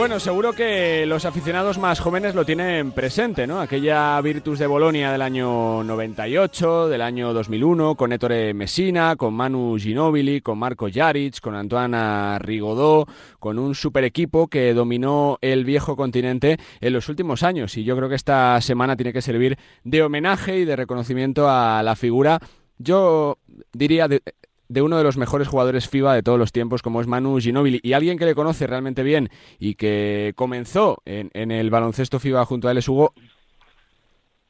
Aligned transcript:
Bueno, 0.00 0.18
seguro 0.18 0.54
que 0.54 1.04
los 1.04 1.26
aficionados 1.26 1.76
más 1.76 2.00
jóvenes 2.00 2.34
lo 2.34 2.46
tienen 2.46 2.92
presente, 2.92 3.46
¿no? 3.46 3.60
Aquella 3.60 4.18
Virtus 4.22 4.58
de 4.58 4.66
Bolonia 4.66 5.12
del 5.12 5.20
año 5.20 5.84
98, 5.84 6.88
del 6.88 7.02
año 7.02 7.34
2001, 7.34 7.96
con 7.96 8.10
Ettore 8.10 8.54
Messina, 8.54 9.16
con 9.16 9.34
Manu 9.34 9.76
Ginobili, 9.78 10.40
con 10.40 10.56
Marco 10.56 10.88
Jaric, 10.90 11.40
con 11.40 11.54
Antoine 11.54 12.38
Rigaudot, 12.38 13.10
con 13.38 13.58
un 13.58 13.74
super 13.74 14.04
equipo 14.04 14.48
que 14.48 14.72
dominó 14.72 15.36
el 15.42 15.66
viejo 15.66 15.96
continente 15.96 16.56
en 16.80 16.94
los 16.94 17.10
últimos 17.10 17.42
años. 17.42 17.76
Y 17.76 17.84
yo 17.84 17.94
creo 17.94 18.08
que 18.08 18.14
esta 18.14 18.58
semana 18.62 18.96
tiene 18.96 19.12
que 19.12 19.20
servir 19.20 19.58
de 19.84 20.02
homenaje 20.02 20.60
y 20.60 20.64
de 20.64 20.76
reconocimiento 20.76 21.46
a 21.46 21.82
la 21.82 21.94
figura 21.94 22.40
yo 22.82 23.36
diría 23.74 24.08
de, 24.08 24.22
de 24.70 24.82
uno 24.82 24.96
de 24.96 25.02
los 25.02 25.16
mejores 25.16 25.48
jugadores 25.48 25.88
FIBA 25.88 26.14
de 26.14 26.22
todos 26.22 26.38
los 26.38 26.52
tiempos, 26.52 26.80
como 26.80 27.00
es 27.00 27.08
Manu 27.08 27.38
Ginóbili, 27.40 27.80
y 27.82 27.92
alguien 27.92 28.16
que 28.16 28.24
le 28.24 28.36
conoce 28.36 28.68
realmente 28.68 29.02
bien 29.02 29.28
y 29.58 29.74
que 29.74 30.32
comenzó 30.36 31.02
en, 31.04 31.50
el 31.50 31.70
baloncesto 31.70 32.20
FIBA 32.20 32.44
junto 32.44 32.68
a 32.68 32.70
él 32.70 32.78
es 32.78 32.88
Hugo, 32.88 33.12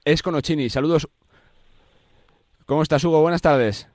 es 0.05 0.23
Conocini. 0.23 0.69
Saludos. 0.69 1.09
¿Cómo 2.67 2.83
estás, 2.83 3.03
Hugo? 3.03 3.23
Buenas 3.23 3.41
tardes. 3.41 3.89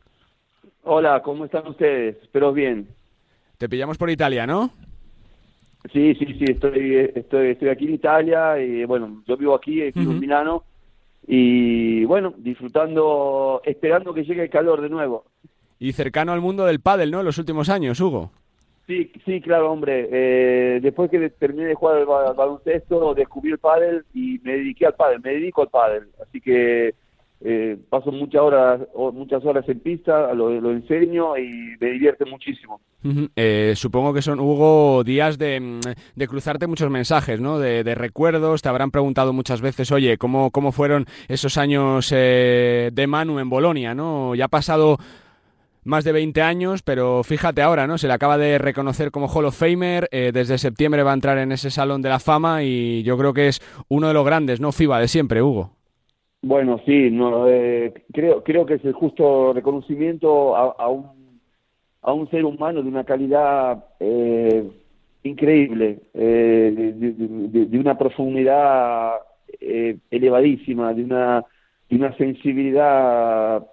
Hola, 0.82 1.22
¿cómo 1.22 1.46
están 1.46 1.68
ustedes? 1.68 2.18
Espero 2.24 2.52
bien. 2.52 2.88
Te 3.60 3.70
pillamos 3.70 4.00
por 4.00 4.10
Italia, 4.10 4.48
¿no? 4.48 4.72
Sí, 5.94 6.16
sí, 6.16 6.26
sí, 6.40 6.46
estoy, 6.48 7.12
estoy, 7.14 7.50
estoy 7.50 7.70
aquí 7.70 7.86
en 7.86 7.94
Italia 7.94 8.60
y 8.60 8.84
bueno, 8.86 9.22
yo 9.28 9.38
vivo 9.38 9.54
aquí, 9.54 9.80
en 9.84 10.20
Milano 10.20 10.64
y 11.28 12.04
bueno, 12.06 12.34
disfrutando, 12.36 13.62
esperando 13.64 14.12
que 14.12 14.24
llegue 14.24 14.42
el 14.42 14.50
calor 14.50 14.82
de 14.82 14.90
nuevo 14.90 15.26
y 15.80 15.94
cercano 15.94 16.32
al 16.32 16.42
mundo 16.42 16.66
del 16.66 16.80
pádel, 16.80 17.12
¿no? 17.12 17.20
En 17.20 17.26
los 17.26 17.38
últimos 17.38 17.70
años, 17.70 18.00
Hugo. 18.00 18.32
Sí, 18.88 19.12
sí, 19.26 19.42
claro, 19.42 19.72
hombre. 19.72 20.08
Eh, 20.12 20.80
después 20.82 21.10
que 21.10 21.30
terminé 21.32 21.66
de 21.66 21.76
jugar 21.76 21.98
al 21.98 22.36
baloncesto, 22.36 23.16
descubrí 23.16 23.52
el 23.52 23.58
pádel 23.58 24.06
y 24.14 24.40
me 24.44 24.54
dediqué 24.58 24.86
al 24.86 24.94
pádel, 24.94 25.22
me 25.24 25.32
dedico 25.32 25.64
al 25.64 25.70
pádel. 25.70 26.08
Así 26.22 26.40
que 26.40 26.94
eh, 27.42 27.78
paso 27.90 28.12
muchas 28.12 28.42
horas, 28.42 28.82
muchas 29.14 29.44
horas 29.44 29.68
en 29.68 29.80
pista, 29.80 30.32
lo, 30.36 30.72
enseño 30.72 31.36
y 31.36 31.76
me 31.80 31.92
divierte 31.92 32.26
muchísimo. 32.26 32.80
Eh, 33.36 33.74
supongo 33.76 34.14
que 34.14 34.22
son, 34.22 34.40
Hugo, 34.40 35.04
días 35.04 35.40
de, 35.40 35.60
mm, 35.60 35.80
de 36.16 36.28
cruzarte 36.28 36.68
muchos 36.68 36.90
mensajes, 36.92 37.40
¿no? 37.40 37.58
De, 37.58 37.84
de, 37.84 37.96
recuerdos, 37.96 38.62
te 38.62 38.70
habrán 38.70 38.92
preguntado 38.92 39.34
muchas 39.34 39.62
veces, 39.62 39.92
oye, 39.92 40.18
¿cómo, 40.18 40.52
cómo 40.52 40.72
fueron 40.72 41.06
esos 41.28 41.58
años 41.58 42.10
de 42.12 43.06
Manu 43.08 43.40
en 43.40 43.50
Bolonia, 43.50 43.96
¿no? 43.96 44.36
Ya 44.36 44.46
ha 44.46 44.50
pasado 44.50 44.98
más 45.86 46.04
de 46.04 46.12
20 46.12 46.42
años, 46.42 46.82
pero 46.82 47.24
fíjate 47.24 47.62
ahora, 47.62 47.88
¿no? 47.88 47.98
Se 47.98 48.08
le 48.08 48.14
acaba 48.14 48.38
de 48.38 48.58
reconocer 48.58 49.12
como 49.12 49.28
Hall 49.28 49.46
of 49.46 49.58
Famer, 49.58 50.10
eh, 50.12 50.32
desde 50.34 50.58
septiembre 50.58 51.04
va 51.04 51.12
a 51.12 51.14
entrar 51.14 51.38
en 51.38 51.52
ese 51.52 51.70
Salón 51.70 52.02
de 52.02 52.10
la 52.10 52.20
Fama 52.20 52.64
y 52.64 53.04
yo 53.04 53.18
creo 53.18 53.34
que 53.34 53.48
es 53.48 53.62
uno 53.88 54.08
de 54.08 54.14
los 54.16 54.26
grandes, 54.26 54.60
¿no? 54.60 54.72
FIBA 54.72 55.00
de 55.00 55.08
siempre, 55.08 55.42
Hugo. 55.44 55.70
Bueno, 56.42 56.80
sí, 56.86 57.10
no, 57.12 57.48
eh, 57.48 57.94
creo, 58.12 58.44
creo 58.44 58.66
que 58.66 58.76
es 58.76 58.86
el 58.86 58.94
justo 58.94 59.54
reconocimiento 59.54 60.56
a, 60.56 60.90
un, 60.90 61.40
a 62.02 62.14
un 62.14 62.30
ser 62.30 62.46
humano 62.46 62.82
de 62.82 62.90
una 62.90 63.04
calidad 63.04 63.86
eh, 64.00 64.68
increíble, 65.24 66.00
de, 66.14 67.80
una 67.80 67.98
profundidad 67.98 69.14
elevadísima, 70.12 70.94
de 70.94 71.04
una, 71.04 71.44
de 71.90 71.96
una 71.96 72.16
sensibilidad 72.18 73.66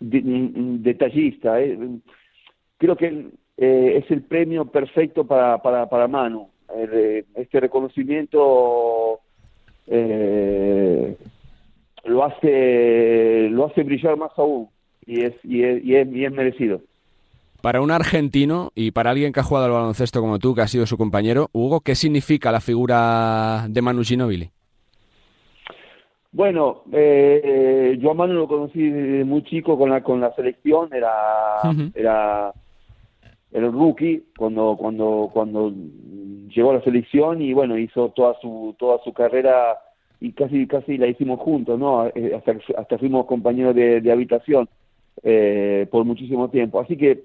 detallista. 0.00 1.60
Eh. 1.60 1.78
Creo 2.78 2.96
que 2.96 3.28
eh, 3.56 4.02
es 4.02 4.10
el 4.10 4.22
premio 4.22 4.66
perfecto 4.66 5.26
para, 5.26 5.58
para, 5.58 5.88
para 5.88 6.08
Manu. 6.08 6.48
este 7.34 7.60
reconocimiento 7.60 9.20
eh, 9.86 11.16
lo 12.04 12.24
hace 12.24 13.48
lo 13.50 13.66
hace 13.66 13.82
brillar 13.82 14.16
más 14.16 14.32
aún 14.36 14.68
y 15.06 15.22
es, 15.22 15.34
y 15.44 15.62
es, 15.62 15.84
y 15.84 15.94
es, 15.94 16.08
y 16.12 16.24
es 16.24 16.32
merecido. 16.32 16.80
Para 17.62 17.80
un 17.80 17.90
argentino 17.90 18.70
y 18.74 18.90
para 18.90 19.10
alguien 19.10 19.32
que 19.32 19.40
ha 19.40 19.44
jugado 19.44 19.66
al 19.66 19.72
baloncesto 19.72 20.20
como 20.20 20.38
tú, 20.38 20.54
que 20.54 20.60
ha 20.60 20.68
sido 20.68 20.86
su 20.86 20.98
compañero, 20.98 21.48
Hugo, 21.52 21.80
¿qué 21.80 21.94
significa 21.94 22.52
la 22.52 22.60
figura 22.60 23.66
de 23.68 23.82
Manu 23.82 24.04
Ginóbili? 24.04 24.50
Bueno, 26.36 26.82
eh, 26.92 27.96
yo 27.98 28.10
a 28.10 28.14
Manu 28.14 28.34
lo 28.34 28.46
conocí 28.46 28.90
desde 28.90 29.24
muy 29.24 29.42
chico 29.44 29.78
con 29.78 29.88
la 29.88 30.02
con 30.02 30.20
la 30.20 30.34
selección, 30.34 30.92
era 30.92 31.10
era 31.94 32.52
era 33.50 33.70
rookie 33.70 34.22
cuando 34.36 34.76
cuando 34.78 35.30
cuando 35.32 35.72
llegó 36.54 36.72
a 36.72 36.74
la 36.74 36.82
selección 36.82 37.40
y 37.40 37.54
bueno 37.54 37.78
hizo 37.78 38.10
toda 38.10 38.38
su 38.42 38.76
toda 38.78 39.02
su 39.02 39.14
carrera 39.14 39.78
y 40.20 40.32
casi 40.32 40.66
casi 40.66 40.98
la 40.98 41.06
hicimos 41.06 41.40
juntos, 41.40 41.78
¿no? 41.78 42.06
Eh, 42.08 42.34
hasta 42.36 42.52
hasta 42.76 42.98
fuimos 42.98 43.24
compañeros 43.24 43.74
de, 43.74 44.12
habitación 44.12 44.68
eh, 45.22 45.88
por 45.90 46.04
muchísimo 46.04 46.50
tiempo, 46.50 46.80
así 46.80 46.98
que 46.98 47.22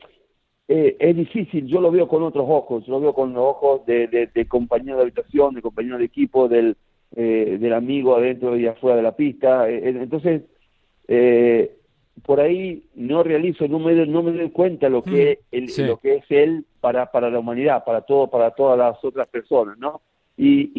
eh, 0.69 0.95
es 0.97 1.15
difícil, 1.17 1.67
yo 1.67 1.81
lo 1.81 1.91
veo 1.91 2.07
con 2.07 2.23
otros 2.23 2.45
ojos, 2.47 2.85
yo 2.85 2.93
lo 2.93 3.01
veo 3.01 3.13
con 3.13 3.33
los 3.33 3.43
ojos 3.43 3.85
de, 3.85 4.07
de, 4.07 4.27
de 4.27 4.45
compañero 4.47 4.95
de 4.95 5.01
habitación, 5.03 5.53
de 5.53 5.61
compañero 5.61 5.97
de 5.97 6.05
equipo, 6.05 6.47
del 6.47 6.77
eh, 7.15 7.57
del 7.59 7.73
amigo 7.73 8.15
adentro 8.15 8.57
y 8.57 8.67
afuera 8.67 8.95
de 8.95 9.03
la 9.03 9.15
pista. 9.15 9.69
Eh, 9.69 9.89
eh, 9.89 9.97
entonces, 10.01 10.43
por 12.23 12.39
ahí 12.39 12.83
no 12.95 13.21
realizo, 13.23 13.67
no 13.67 13.79
me, 13.79 13.93
no 14.05 14.23
me 14.23 14.31
doy 14.31 14.49
cuenta 14.51 14.87
lo 14.87 15.03
que, 15.03 15.39
mm, 15.51 15.87
lo 15.87 15.97
que 15.97 16.15
es 16.15 16.25
él 16.29 16.65
para, 16.79 17.11
para 17.11 17.29
la 17.29 17.39
humanidad, 17.39 17.83
para 17.83 18.01
todo, 18.01 18.27
para 18.27 18.51
todas 18.51 18.77
las 18.77 19.03
otras 19.03 19.27
personas, 19.27 19.77
¿no? 19.77 20.01
Y, 20.37 20.71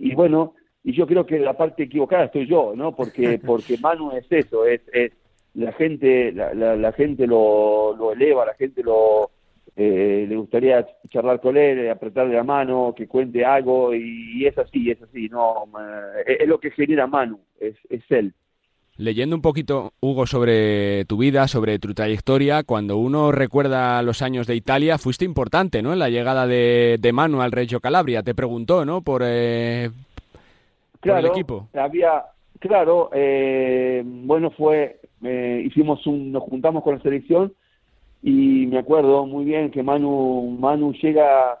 y, 0.00 0.14
bueno, 0.14 0.54
y 0.82 0.92
yo 0.92 1.06
creo 1.06 1.26
que 1.26 1.38
la 1.38 1.56
parte 1.56 1.84
equivocada 1.84 2.24
estoy 2.24 2.46
yo, 2.46 2.72
¿no? 2.74 2.96
Porque, 2.96 3.38
porque 3.46 3.76
Manu 3.78 4.12
es 4.12 4.26
eso, 4.30 4.64
es, 4.66 4.80
es 4.92 5.12
la 5.54 5.72
gente, 5.72 6.32
la, 6.32 6.54
la 6.54 6.92
gente 6.92 7.26
lo, 7.26 7.94
lo 7.96 8.12
eleva, 8.12 8.46
la 8.46 8.54
gente 8.54 8.82
lo, 8.82 9.30
eh, 9.76 10.24
le 10.26 10.36
gustaría 10.36 10.86
charlar 11.10 11.40
con 11.40 11.56
él, 11.56 11.90
apretarle 11.90 12.34
la 12.34 12.44
mano, 12.44 12.94
que 12.96 13.06
cuente 13.06 13.44
algo, 13.44 13.94
y, 13.94 14.46
es 14.46 14.56
así, 14.56 14.90
es 14.90 15.02
así, 15.02 15.28
no, 15.28 15.68
es, 16.26 16.48
lo 16.48 16.58
que 16.58 16.70
genera 16.70 17.06
Manu, 17.06 17.38
es, 17.60 17.76
es 17.90 18.02
él. 18.08 18.32
Leyendo 18.98 19.36
un 19.36 19.42
poquito, 19.42 19.92
Hugo, 20.00 20.26
sobre 20.26 21.04
tu 21.04 21.18
vida, 21.18 21.46
sobre 21.48 21.78
tu 21.78 21.92
trayectoria, 21.92 22.62
cuando 22.62 22.96
uno 22.96 23.30
recuerda 23.30 24.02
los 24.02 24.22
años 24.22 24.46
de 24.46 24.56
Italia, 24.56 24.96
fuiste 24.96 25.26
importante, 25.26 25.82
¿no? 25.82 25.92
En 25.92 25.98
la 25.98 26.08
llegada 26.08 26.46
de, 26.46 26.96
de 26.98 27.12
Manu 27.12 27.42
al 27.42 27.52
Reggio 27.52 27.80
Calabria, 27.80 28.22
te 28.22 28.34
preguntó, 28.34 28.86
¿no? 28.86 29.02
Por, 29.02 29.20
eh, 29.22 29.90
claro, 31.00 31.18
el 31.18 31.26
equipo. 31.26 31.68
Había, 31.74 32.22
claro, 32.58 33.10
eh, 33.12 34.02
bueno, 34.02 34.50
fue, 34.52 35.00
eh, 35.22 35.62
hicimos 35.66 36.06
un, 36.06 36.32
nos 36.32 36.44
juntamos 36.44 36.82
con 36.82 36.94
la 36.94 37.02
selección 37.02 37.52
y 38.22 38.66
me 38.66 38.78
acuerdo 38.78 39.26
muy 39.26 39.44
bien 39.44 39.70
que 39.70 39.82
Manu, 39.82 40.56
Manu 40.58 40.92
llega 40.92 41.60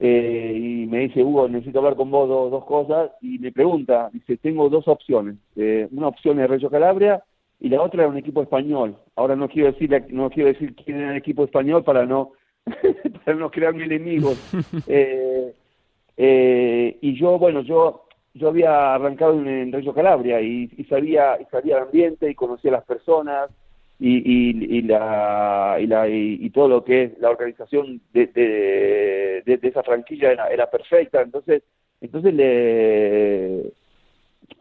eh, 0.00 0.52
y 0.56 0.86
me 0.86 1.00
dice, 1.00 1.22
Hugo, 1.22 1.48
necesito 1.48 1.78
hablar 1.78 1.96
con 1.96 2.10
vos 2.10 2.28
dos, 2.28 2.64
cosas, 2.64 3.12
y 3.20 3.38
me 3.38 3.52
pregunta, 3.52 4.10
dice, 4.12 4.36
tengo 4.36 4.68
dos 4.68 4.88
opciones, 4.88 5.36
eh, 5.56 5.88
una 5.92 6.08
opción 6.08 6.40
es 6.40 6.50
Reggio 6.50 6.70
Calabria 6.70 7.22
y 7.60 7.68
la 7.68 7.80
otra 7.80 8.04
es 8.04 8.10
un 8.10 8.18
equipo 8.18 8.42
español. 8.42 8.96
Ahora 9.16 9.36
no 9.36 9.48
quiero 9.48 9.72
decir, 9.72 9.90
no 10.10 10.30
quiero 10.30 10.48
decir 10.48 10.74
quién 10.74 10.98
era 10.98 11.12
el 11.12 11.16
equipo 11.16 11.44
español 11.44 11.84
para 11.84 12.04
no, 12.04 12.32
para 13.24 13.36
no 13.36 13.50
crearme 13.50 13.84
enemigos. 13.84 14.38
eh, 14.86 15.54
eh, 16.16 16.98
y 17.00 17.14
yo, 17.14 17.38
bueno, 17.38 17.62
yo 17.62 18.02
yo 18.34 18.48
había 18.48 18.94
arrancado 18.94 19.34
en, 19.34 19.46
en 19.46 19.72
Reggio 19.72 19.94
Calabria 19.94 20.40
y, 20.40 20.68
y, 20.76 20.84
sabía 20.84 21.40
y 21.40 21.44
sabía 21.44 21.76
el 21.76 21.84
ambiente 21.84 22.28
y 22.28 22.34
conocía 22.34 22.72
a 22.72 22.74
las 22.74 22.84
personas 22.84 23.48
y, 23.98 24.16
y, 24.16 24.78
y, 24.78 24.82
la, 24.82 25.78
y, 25.80 25.86
la, 25.86 26.08
y, 26.08 26.50
todo 26.50 26.68
lo 26.68 26.84
que 26.84 27.04
es 27.04 27.18
la 27.18 27.30
organización 27.30 28.00
de, 28.12 28.26
de, 28.26 29.42
de, 29.44 29.68
esa 29.68 29.82
franquicia 29.82 30.32
era, 30.32 30.48
era, 30.48 30.70
perfecta. 30.70 31.22
Entonces, 31.22 31.62
entonces 32.00 32.34
le, 32.34 33.72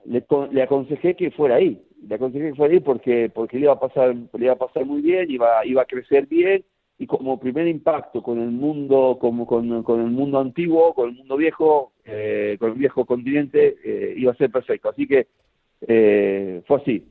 le, 0.06 0.24
le, 0.52 0.62
aconsejé 0.62 1.16
que 1.16 1.32
fuera 1.32 1.56
ahí. 1.56 1.82
Le 2.08 2.16
aconsejé 2.16 2.50
que 2.50 2.56
fuera 2.56 2.74
ahí 2.74 2.80
porque, 2.80 3.32
porque 3.34 3.58
le, 3.58 3.64
iba 3.64 3.74
a 3.74 3.80
pasar, 3.80 4.16
le 4.16 4.46
iba 4.46 4.54
a 4.54 4.58
pasar 4.58 4.86
muy 4.86 5.02
bien, 5.02 5.30
iba, 5.32 5.66
iba 5.66 5.82
a 5.82 5.86
crecer 5.86 6.28
bien 6.28 6.64
y 7.00 7.08
como 7.08 7.40
primer 7.40 7.68
impacto 7.68 8.22
con 8.22 8.40
el 8.40 8.52
mundo 8.52 9.18
como 9.20 9.48
con, 9.48 9.84
con 9.84 10.00
el 10.00 10.12
mundo 10.12 10.40
antiguo 10.40 10.94
con 10.94 11.10
el 11.10 11.16
mundo 11.16 11.38
viejo 11.38 11.92
eh, 12.06 12.56
con 12.60 12.72
el 12.72 12.78
viejo 12.78 13.04
continente 13.04 13.78
eh, 13.84 14.14
iba 14.16 14.32
a 14.32 14.36
ser 14.36 14.52
perfecto 14.52 14.90
así 14.90 15.08
que 15.08 15.28
eh, 15.88 16.62
fue 16.68 16.78
así 16.78 17.04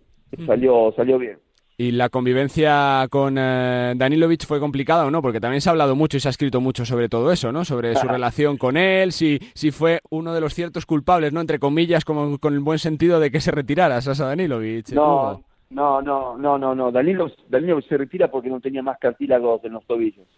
salió 0.46 0.92
salió 0.96 1.18
bien 1.18 1.38
¿Y 1.82 1.90
la 1.90 2.10
convivencia 2.10 3.08
con 3.10 3.36
eh, 3.36 3.94
Danilovic 3.96 4.46
fue 4.46 4.60
complicada 4.60 5.04
o 5.04 5.10
no? 5.10 5.20
Porque 5.20 5.40
también 5.40 5.60
se 5.60 5.68
ha 5.68 5.72
hablado 5.72 5.96
mucho 5.96 6.16
y 6.16 6.20
se 6.20 6.28
ha 6.28 6.30
escrito 6.30 6.60
mucho 6.60 6.84
sobre 6.84 7.08
todo 7.08 7.32
eso, 7.32 7.50
¿no? 7.50 7.64
Sobre 7.64 7.96
su 7.96 8.06
relación 8.06 8.56
con 8.56 8.76
él, 8.76 9.10
si, 9.10 9.40
si 9.52 9.72
fue 9.72 9.98
uno 10.08 10.32
de 10.32 10.40
los 10.40 10.54
ciertos 10.54 10.86
culpables, 10.86 11.32
¿no? 11.32 11.40
Entre 11.40 11.58
comillas, 11.58 12.04
como 12.04 12.38
con 12.38 12.54
el 12.54 12.60
buen 12.60 12.78
sentido 12.78 13.18
de 13.18 13.32
que 13.32 13.40
se 13.40 13.50
retirara 13.50 14.00
Sasa 14.00 14.26
Danilovic. 14.26 14.90
No, 14.90 15.42
No, 15.70 16.00
no, 16.00 16.38
no, 16.38 16.56
no, 16.56 16.72
no. 16.72 16.92
Danilo, 16.92 17.32
Danilo 17.48 17.82
se 17.82 17.96
retira 17.96 18.30
porque 18.30 18.48
no 18.48 18.60
tenía 18.60 18.82
más 18.84 18.98
cartílagos 19.00 19.64
en 19.64 19.72
los 19.72 19.84
tobillos. 19.84 20.28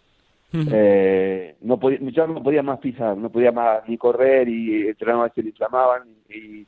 eh, 0.51 1.57
no 1.61 1.77
podía, 1.79 1.99
ya 2.11 2.25
no 2.25 2.41
podía 2.41 2.63
más 2.63 2.79
pisar, 2.79 3.15
no 3.17 3.29
podía 3.29 3.51
más 3.51 3.87
ni 3.87 3.99
correr 3.99 4.49
y 4.49 4.87
entrenaba 4.87 5.29
se 5.29 5.43
le 5.43 5.49
inflamaban 5.49 6.07
y, 6.27 6.65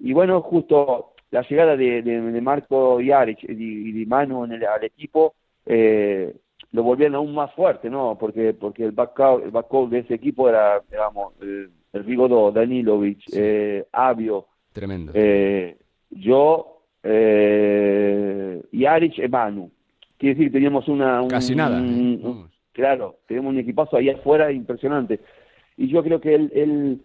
y 0.00 0.12
bueno, 0.12 0.42
justo 0.42 1.14
la 1.30 1.42
llegada 1.42 1.76
de, 1.76 2.02
de, 2.02 2.40
Marco 2.40 3.00
Yarich 3.00 3.44
y, 3.44 3.92
de 3.92 4.06
Manu 4.06 4.44
en 4.44 4.52
el, 4.52 4.64
al 4.64 4.84
equipo 4.84 5.34
eh, 5.66 6.34
lo 6.72 6.82
volvían 6.82 7.14
aún 7.14 7.34
más 7.34 7.52
fuerte, 7.54 7.88
¿no? 7.88 8.16
Porque 8.18 8.54
porque 8.54 8.84
el 8.84 8.92
backcourt, 8.92 9.44
el 9.44 9.90
de 9.90 9.98
ese 10.00 10.14
equipo 10.14 10.48
era, 10.48 10.82
digamos, 10.90 11.34
el, 11.40 11.70
el 11.92 12.04
Rigodó, 12.04 12.50
Danilovic, 12.50 13.20
eh, 13.32 13.84
Avio, 13.92 14.46
tremendo, 14.72 15.12
eh, 15.14 15.76
yo, 16.10 16.82
eh, 17.02 18.62
Yarich 18.72 19.18
y 19.18 19.28
Manu. 19.28 19.70
Quiere 20.18 20.34
decir, 20.34 20.52
teníamos 20.52 20.88
una... 20.88 21.24
Casi 21.28 21.54
nada. 21.54 21.80
claro, 22.72 23.18
teníamos 23.26 23.52
un 23.52 23.60
equipazo 23.60 23.96
ahí 23.96 24.10
afuera 24.10 24.50
impresionante. 24.50 25.20
Y 25.76 25.88
yo 25.88 26.02
creo 26.02 26.20
que 26.20 26.34
él 26.34 27.00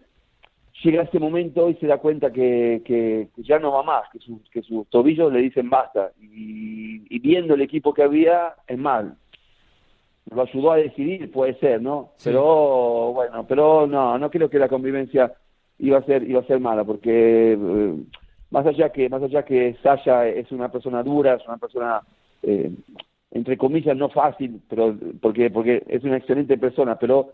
llega 0.82 1.02
a 1.02 1.04
este 1.06 1.20
momento 1.20 1.70
y 1.70 1.76
se 1.76 1.88
da 1.88 1.98
cuenta 1.98 2.32
que, 2.32 2.82
que, 2.86 3.30
ya 3.38 3.60
no 3.60 3.72
va 3.72 3.84
más, 3.84 4.04
que, 4.12 4.20
que 4.52 4.62
sus 4.62 4.88
tobillos 4.90 5.32
le 5.32 5.42
dicen 5.42 5.70
basta. 5.70 6.12
Y, 6.20 7.20
viendo 7.20 7.54
el 7.54 7.62
equipo 7.62 7.94
que 7.94 8.04
había, 8.04 8.56
es 8.68 8.78
mal. 8.78 9.16
Lo 10.30 10.42
ayudó 10.42 10.72
a 10.72 10.78
decidir, 10.78 11.32
puede 11.32 11.54
ser, 11.60 11.82
¿no? 11.82 12.12
Pero 12.24 13.14
bueno, 13.14 13.46
pero 13.48 13.88
no, 13.88 14.18
no 14.18 14.30
creo 14.30 14.50
que 14.50 14.60
la 14.60 14.68
convivencia 14.68 15.34
iba 15.80 16.00
a 16.00 16.04
ser 16.04 16.30
iba 16.30 16.42
a 16.42 16.46
ser 16.46 16.60
mala, 16.60 16.84
porque 16.84 17.54
eh, 17.54 17.96
más 18.50 18.66
allá 18.66 18.90
que 18.90 19.10
más 19.10 19.22
allá 19.22 19.44
que 19.44 19.76
Sasha 19.84 20.28
es 20.28 20.52
una 20.52 20.70
persona 20.70 21.04
dura, 21.04 21.36
es 21.36 21.48
una 21.48 21.58
persona 21.58 22.02
eh, 22.42 22.72
entre 23.32 23.58
comillas 23.58 23.98
no 23.98 24.10
fácil, 24.10 24.62
pero 24.70 24.96
porque 25.22 25.50
porque 25.50 25.84
es 25.88 26.04
una 26.04 26.18
excelente 26.18 26.58
persona, 26.58 26.98
pero 26.98 27.34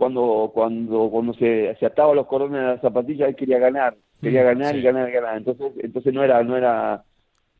cuando 0.00 0.50
cuando 0.54 1.10
cuando 1.10 1.34
se, 1.34 1.76
se 1.78 1.84
ataba 1.84 2.14
los 2.14 2.26
cordones 2.26 2.58
a 2.58 2.72
la 2.72 2.80
zapatilla 2.80 3.28
él 3.28 3.36
quería 3.36 3.58
ganar 3.58 3.94
quería 4.22 4.40
mm, 4.40 4.46
ganar 4.46 4.76
y 4.76 4.80
ganar 4.82 5.08
y 5.10 5.12
ganar. 5.12 5.36
Entonces 5.36 5.72
entonces 5.76 6.14
no 6.14 6.24
era 6.24 6.42
no 6.42 6.56
era 6.56 7.04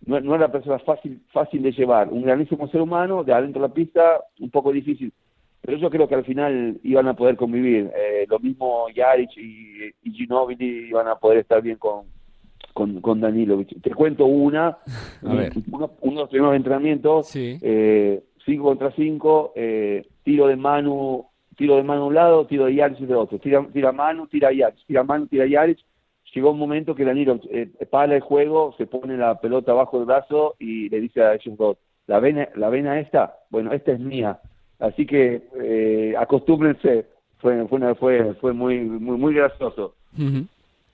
no, 0.07 0.21
no 0.21 0.35
era 0.35 0.51
persona 0.51 0.79
fácil 0.79 1.21
fácil 1.35 1.63
de 1.63 1.73
llevar. 1.73 2.09
Un 2.09 2.23
grandísimo 2.23 2.67
ser 2.69 2.81
humano 2.81 3.25
de 3.25 3.35
adentro 3.35 3.61
de 3.61 3.69
la 3.69 3.75
pista 3.75 4.25
un 4.39 4.51
poco 4.51 4.73
difícil. 4.73 5.13
Pero 5.61 5.77
yo 5.77 5.91
creo 5.91 6.09
que 6.09 6.15
al 6.15 6.25
final 6.25 6.81
iban 6.83 7.09
a 7.09 7.15
poder 7.15 7.37
convivir. 7.37 7.91
Eh, 7.95 8.25
lo 8.27 8.39
mismo 8.39 8.87
Jaric 8.95 9.37
y, 9.37 9.91
y 10.03 10.11
Ginobili 10.11 10.89
iban 10.89 11.09
a 11.09 11.17
poder 11.17 11.41
estar 11.41 11.61
bien 11.61 11.77
con 11.77 12.07
con, 12.73 13.03
con 13.03 13.21
Danilovic. 13.21 13.83
Te 13.83 13.95
cuento 13.95 14.25
una 14.25 14.79
uno, 15.23 15.91
uno, 16.01 16.15
de 16.15 16.21
los 16.23 16.31
primeros 16.31 16.57
entrenamientos 16.57 17.37
eh, 17.37 18.23
cinco 18.47 18.65
contra 18.65 18.93
cinco 18.93 19.53
eh, 19.55 20.07
tiro 20.23 20.47
de 20.47 20.57
Manu 20.57 21.30
tiro 21.61 21.77
de 21.77 21.83
mano 21.83 22.05
a 22.05 22.07
un 22.07 22.15
lado, 22.15 22.47
tiro 22.47 22.65
de 22.65 22.75
Yaris 22.75 23.07
de 23.07 23.15
otro, 23.15 23.39
tira, 23.39 23.63
tira 23.71 23.93
mano, 23.93 24.27
tira 24.27 24.51
Yaris, 24.51 24.83
tira 24.87 25.05
mano, 25.05 25.27
tira 25.27 25.47
Yaris. 25.47 25.77
Llegó 26.35 26.53
un 26.53 26.59
momento 26.59 26.95
que 26.95 27.05
Danilo 27.05 27.39
eh, 27.51 27.69
para 27.91 28.15
el 28.15 28.23
juego, 28.23 28.75
se 28.79 28.87
pone 28.87 29.19
la 29.19 29.39
pelota 29.41 29.75
bajo 29.75 29.99
el 29.99 30.07
brazo 30.07 30.55
y 30.59 30.89
le 30.89 31.01
dice 31.01 31.23
a 31.23 31.37
dos, 31.59 31.77
la 32.07 32.19
vena, 32.19 32.49
la 32.55 32.71
vena 32.71 32.99
esta, 32.99 33.35
bueno, 33.51 33.73
esta 33.75 33.93
es 33.93 34.01
mía. 34.01 34.41
Así 34.79 35.05
que 35.05 35.43
eh, 35.63 36.15
acostúmbrense, 36.17 37.05
fue, 37.41 37.67
fue, 37.67 37.95
fue, 37.97 38.35
fue 38.41 38.53
muy, 38.55 38.81
muy, 38.81 39.19
muy 39.19 39.35
gracioso 39.35 39.95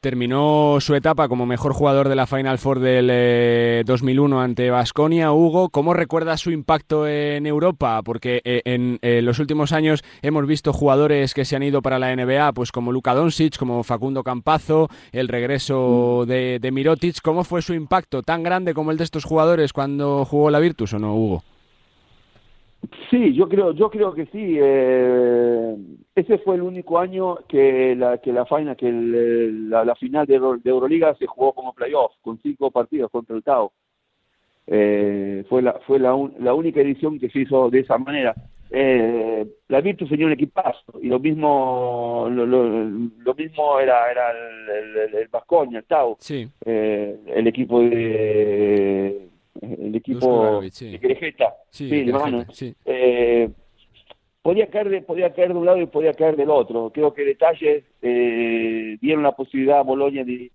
terminó 0.06 0.76
su 0.79 0.94
etapa 0.94 1.26
como 1.26 1.47
mejor 1.47 1.73
jugador 1.73 2.08
de 2.08 2.14
la 2.14 2.29
Final 2.29 2.58
Four 2.58 2.79
del 2.79 3.85
2001 3.85 4.41
eh, 4.41 4.44
ante 4.44 4.70
Basconia. 4.70 5.32
Hugo, 5.32 5.69
¿cómo 5.70 5.94
recuerda 5.94 6.37
su 6.37 6.53
impacto 6.53 7.08
en 7.08 7.44
Europa? 7.44 8.00
Porque 8.05 8.41
eh, 8.44 8.62
en 8.64 9.00
eh, 9.03 9.20
los 9.20 9.41
últimos 9.41 9.73
años 9.73 10.05
hemos 10.23 10.47
visto 10.47 10.73
jugadores 10.73 11.35
que 11.35 11.44
se 11.44 11.56
han 11.56 11.64
ido 11.64 11.82
para 11.82 11.99
la 11.99 12.14
NBA, 12.14 12.53
pues 12.53 12.70
como 12.70 12.93
Luka 12.93 13.14
Doncic, 13.14 13.56
como 13.56 13.82
Facundo 13.82 14.23
Campazo, 14.23 14.88
el 15.11 15.26
regreso 15.26 16.20
mm. 16.23 16.29
de, 16.29 16.59
de 16.61 16.70
Mirotic. 16.70 17.20
¿Cómo 17.20 17.43
fue 17.43 17.61
su 17.61 17.75
impacto 17.75 18.23
tan 18.23 18.44
grande 18.44 18.75
como 18.75 18.93
el 18.93 18.99
de 18.99 19.02
estos 19.02 19.25
jugadores 19.25 19.73
cuando 19.73 20.25
jugó 20.25 20.50
la 20.50 20.61
Virtus 20.61 20.93
o 20.93 21.00
no, 21.00 21.17
Hugo? 21.17 21.43
Sí, 23.11 23.35
yo 23.35 23.49
creo, 23.49 23.73
yo 23.73 23.91
creo 23.91 24.12
que 24.15 24.27
sí. 24.27 24.56
Eh, 24.59 25.77
ese 26.15 26.38
fue 26.38 26.56
el 26.56 26.62
único 26.62 26.99
año 26.99 27.37
que 27.49 27.94
la 27.97 28.19
que 28.19 28.33
la 28.33 28.47
final, 28.47 28.77
que 28.77 28.91
la, 28.91 29.94
final 29.97 30.27
de, 30.27 30.35
Euroliga 30.35 31.15
se 31.15 31.27
jugó 31.27 31.53
como 31.53 31.73
playoff 31.73 32.12
con 32.23 32.38
cinco 32.43 32.71
partidos 32.71 33.11
contra 33.11 33.37
el 33.37 33.43
Tao. 33.43 33.73
Eh, 34.67 35.44
fue 35.49 35.62
la 35.62 35.75
fue 35.87 35.99
la, 35.99 36.17
la 36.41 36.55
única 36.55 36.81
edición 36.81 37.19
que 37.19 37.31
se 37.31 37.41
hizo 37.41 37.71
de 37.71 37.81
esa 37.81 37.99
manera. 37.99 38.35
Eh, 38.71 39.47
la 39.69 39.81
Virtus 39.81 40.09
tenía 40.09 40.27
un 40.27 40.33
equipazo 40.33 40.99
y 41.00 41.06
lo 41.06 41.21
mismo 41.21 42.27
lo, 42.29 42.44
lo, 42.47 43.35
mismo 43.37 43.79
era 43.79 44.11
era 44.11 44.33
el, 44.33 44.69
el, 44.69 45.15
el 45.15 45.75
el 45.77 45.85
Tau, 45.85 46.17
sí. 46.19 46.49
eh, 46.65 47.17
el 47.29 47.47
equipo 47.47 47.81
de 47.81 49.25
de 50.20 50.98
Querejeta, 51.00 51.54
sí, 51.70 51.88
sí, 52.52 52.74
eh, 52.84 53.50
podía 54.42 54.68
caer 54.68 54.88
de, 54.88 55.02
podía 55.02 55.32
caer 55.32 55.48
de 55.48 55.58
un 55.58 55.66
lado 55.66 55.78
y 55.78 55.86
podía 55.86 56.14
caer 56.14 56.36
del 56.36 56.50
otro. 56.50 56.90
Creo 56.90 57.12
que 57.12 57.24
detalles 57.24 57.84
eh, 58.02 58.96
dieron 59.00 59.22
la 59.22 59.32
posibilidad 59.32 59.80
a 59.80 59.82
Boloña 59.82 60.24
de 60.24 60.50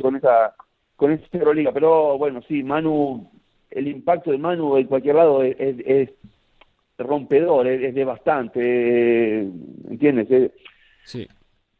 con 0.00 0.16
esa 0.16 0.54
con 0.96 1.10
esa 1.10 1.24
Euroliga, 1.32 1.72
pero 1.72 2.16
bueno, 2.18 2.40
sí, 2.46 2.62
Manu, 2.62 3.30
el 3.70 3.88
impacto 3.88 4.30
de 4.30 4.38
Manu 4.38 4.76
en 4.76 4.86
cualquier 4.86 5.16
lado 5.16 5.42
es, 5.42 5.56
es, 5.58 6.10
rompedor, 6.98 7.66
es, 7.66 7.82
es 7.82 7.94
devastante, 7.94 9.40
¿entiendes? 9.90 10.52
sí. 11.04 11.26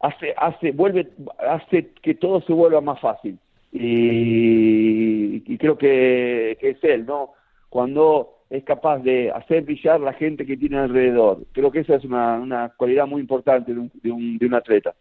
Hace, 0.01 0.33
hace, 0.35 0.71
vuelve, 0.73 1.07
hace 1.37 1.91
que 2.01 2.15
todo 2.15 2.41
se 2.41 2.51
vuelva 2.51 2.81
más 2.81 2.99
fácil 2.99 3.39
y, 3.73 5.57
creo 5.57 5.77
que, 5.77 6.57
es 6.61 6.83
él, 6.83 7.05
¿no? 7.05 7.33
Cuando 7.69 8.43
es 8.49 8.63
capaz 8.63 8.99
de 8.99 9.31
hacer 9.31 9.63
brillar 9.63 9.99
la 9.99 10.13
gente 10.13 10.45
que 10.45 10.57
tiene 10.57 10.77
alrededor. 10.77 11.45
Creo 11.53 11.71
que 11.71 11.79
esa 11.79 11.95
es 11.95 12.05
una, 12.05 12.35
una 12.35 12.69
cualidad 12.77 13.07
muy 13.07 13.21
importante 13.21 13.73
de 13.73 13.79
un, 13.79 13.91
de 14.03 14.11
un, 14.11 14.37
de 14.37 14.45
un 14.45 14.53
atleta. 14.53 14.93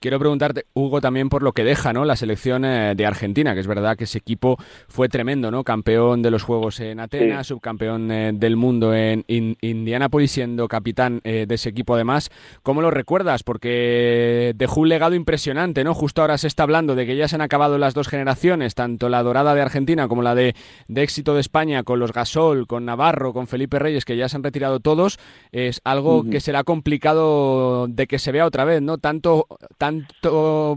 Quiero 0.00 0.18
preguntarte, 0.18 0.64
Hugo, 0.72 1.02
también 1.02 1.28
por 1.28 1.42
lo 1.42 1.52
que 1.52 1.62
deja 1.62 1.92
¿no? 1.92 2.06
la 2.06 2.16
selección 2.16 2.64
eh, 2.64 2.94
de 2.96 3.04
Argentina, 3.04 3.52
que 3.52 3.60
es 3.60 3.66
verdad 3.66 3.98
que 3.98 4.04
ese 4.04 4.16
equipo 4.16 4.56
fue 4.88 5.10
tremendo, 5.10 5.50
¿no? 5.50 5.62
Campeón 5.62 6.22
de 6.22 6.30
los 6.30 6.42
Juegos 6.42 6.80
en 6.80 7.00
Atenas, 7.00 7.48
subcampeón 7.48 8.10
eh, 8.10 8.32
del 8.32 8.56
mundo 8.56 8.94
en 8.94 9.26
Indianapolis, 9.28 10.30
siendo 10.30 10.68
capitán 10.68 11.20
eh, 11.22 11.44
de 11.46 11.54
ese 11.54 11.68
equipo 11.68 11.96
además. 11.96 12.30
¿Cómo 12.62 12.80
lo 12.80 12.90
recuerdas? 12.90 13.42
Porque 13.42 14.54
dejó 14.56 14.80
un 14.80 14.88
legado 14.88 15.14
impresionante, 15.14 15.84
¿no? 15.84 15.92
Justo 15.92 16.22
ahora 16.22 16.38
se 16.38 16.46
está 16.46 16.62
hablando 16.62 16.94
de 16.94 17.04
que 17.04 17.16
ya 17.16 17.28
se 17.28 17.34
han 17.34 17.42
acabado 17.42 17.76
las 17.76 17.92
dos 17.92 18.08
generaciones, 18.08 18.74
tanto 18.74 19.10
la 19.10 19.22
dorada 19.22 19.54
de 19.54 19.60
Argentina 19.60 20.08
como 20.08 20.22
la 20.22 20.34
de, 20.34 20.54
éxito 20.94 21.34
de 21.34 21.40
España, 21.40 21.82
con 21.82 21.98
los 21.98 22.14
Gasol, 22.14 22.66
con 22.66 22.86
Navarro, 22.86 23.34
con 23.34 23.46
Felipe 23.46 23.78
Reyes, 23.78 24.06
que 24.06 24.16
ya 24.16 24.30
se 24.30 24.36
han 24.38 24.44
retirado 24.44 24.80
todos. 24.80 25.18
Es 25.52 25.82
algo 25.84 26.24
que 26.24 26.40
será 26.40 26.64
complicado 26.64 27.86
de 27.86 28.06
que 28.06 28.18
se 28.18 28.32
vea 28.32 28.46
otra 28.46 28.64
vez, 28.64 28.80
¿no? 28.80 28.96
Tanto 28.96 29.46
tanto 29.76 29.89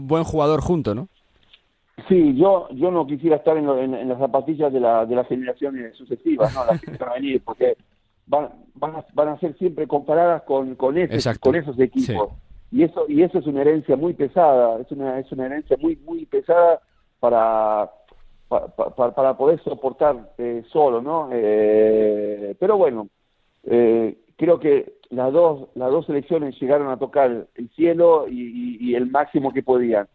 buen 0.00 0.24
jugador 0.24 0.60
junto, 0.60 0.94
¿no? 0.94 1.08
Sí, 2.08 2.34
yo 2.36 2.68
yo 2.72 2.90
no 2.90 3.06
quisiera 3.06 3.36
estar 3.36 3.56
en, 3.56 4.08
las 4.08 4.18
zapatillas 4.18 4.72
de, 4.72 4.80
la, 4.80 5.06
de 5.06 5.14
las 5.14 5.28
generaciones 5.28 5.96
sucesivas, 5.96 6.52
¿no? 6.54 6.64
Las 6.64 6.80
que 6.80 6.90
van 6.90 7.08
a 7.08 7.14
venir, 7.14 7.42
porque 7.44 7.76
van, 8.26 8.50
van, 8.74 8.96
a, 8.96 9.04
van 9.14 9.28
a 9.28 9.38
ser 9.38 9.56
siempre 9.58 9.86
comparadas 9.86 10.42
con, 10.42 10.74
con, 10.74 10.96
con 11.40 11.54
esos 11.56 11.78
equipos. 11.78 12.30
Y 12.72 12.82
eso 12.82 13.04
y 13.08 13.22
eso 13.22 13.38
es 13.38 13.46
una 13.46 13.60
herencia 13.60 13.96
muy 13.96 14.14
pesada, 14.14 14.80
es 14.80 14.90
una, 14.90 15.20
es 15.20 15.30
una 15.30 15.46
herencia 15.46 15.76
muy 15.80 15.96
muy 16.04 16.26
pesada 16.26 16.80
para, 17.20 17.90
para, 18.48 19.14
para 19.14 19.36
poder 19.36 19.62
soportar 19.62 20.32
eh, 20.38 20.64
solo, 20.72 21.00
¿no? 21.00 21.28
Eh, 21.32 22.56
pero 22.58 22.76
bueno, 22.76 23.08
eh, 23.62 24.18
creo 24.36 24.58
que 24.58 24.94
las 25.10 25.32
dos, 25.32 25.68
las 25.74 25.90
dos 25.90 26.06
selecciones 26.06 26.58
llegaron 26.60 26.88
a 26.88 26.98
tocar 26.98 27.46
el 27.54 27.68
cielo 27.70 28.26
y, 28.28 28.94
el 28.94 29.10
máximo 29.10 29.52
que 29.52 29.62
podían. 29.62 30.08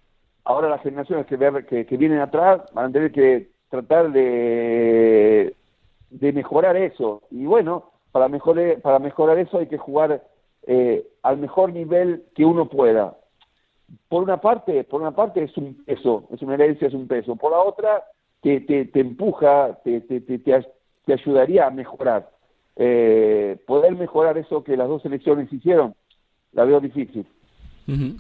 Ahora 0.43 0.69
las 0.69 0.81
generaciones 0.81 1.25
que, 1.25 1.85
que, 1.85 1.97
vienen 1.97 2.19
atrás 2.19 2.61
van 2.73 2.89
a 2.89 2.91
tener 2.91 3.11
que 3.11 3.49
tratar 3.69 4.11
de, 4.11 5.53
de 6.09 6.33
mejorar 6.33 6.75
eso. 6.77 7.23
Y 7.29 7.45
bueno, 7.45 7.91
para 8.11 8.27
mejorar, 8.29 8.79
para 8.81 8.99
mejorar 8.99 9.37
eso 9.37 9.59
hay 9.59 9.67
que 9.67 9.77
jugar 9.77 10.23
eh, 10.65 11.05
al 11.23 11.37
mejor 11.37 11.73
nivel 11.73 12.23
que 12.35 12.45
uno 12.45 12.69
pueda. 12.69 13.17
Por 14.07 14.23
una 14.23 14.39
parte, 14.39 14.83
por 14.83 15.01
una 15.01 15.11
parte 15.11 15.43
es 15.43 15.57
un 15.57 15.83
peso, 15.83 16.27
es 16.31 16.41
una 16.41 16.53
herencia, 16.55 16.87
es 16.87 16.93
un 16.93 17.07
peso. 17.07 17.35
Por 17.35 17.51
la 17.51 17.59
otra, 17.59 18.03
te, 18.41 18.61
te, 18.61 18.85
te 18.85 18.99
empuja, 18.99 19.77
te, 19.83 20.01
te, 20.01 20.21
te, 20.21 20.39
te 20.39 21.13
ayudaría 21.13 21.67
a 21.67 21.71
mejorar 21.71 22.29
eh, 22.79 23.57
poder 23.67 23.95
mejorar 23.95 24.37
eso 24.37 24.63
que 24.63 24.77
las 24.77 24.87
dos 24.87 25.01
selecciones 25.01 25.51
hicieron, 25.51 25.93
la 26.53 26.63
veo 26.63 26.79
difícil. 26.79 27.27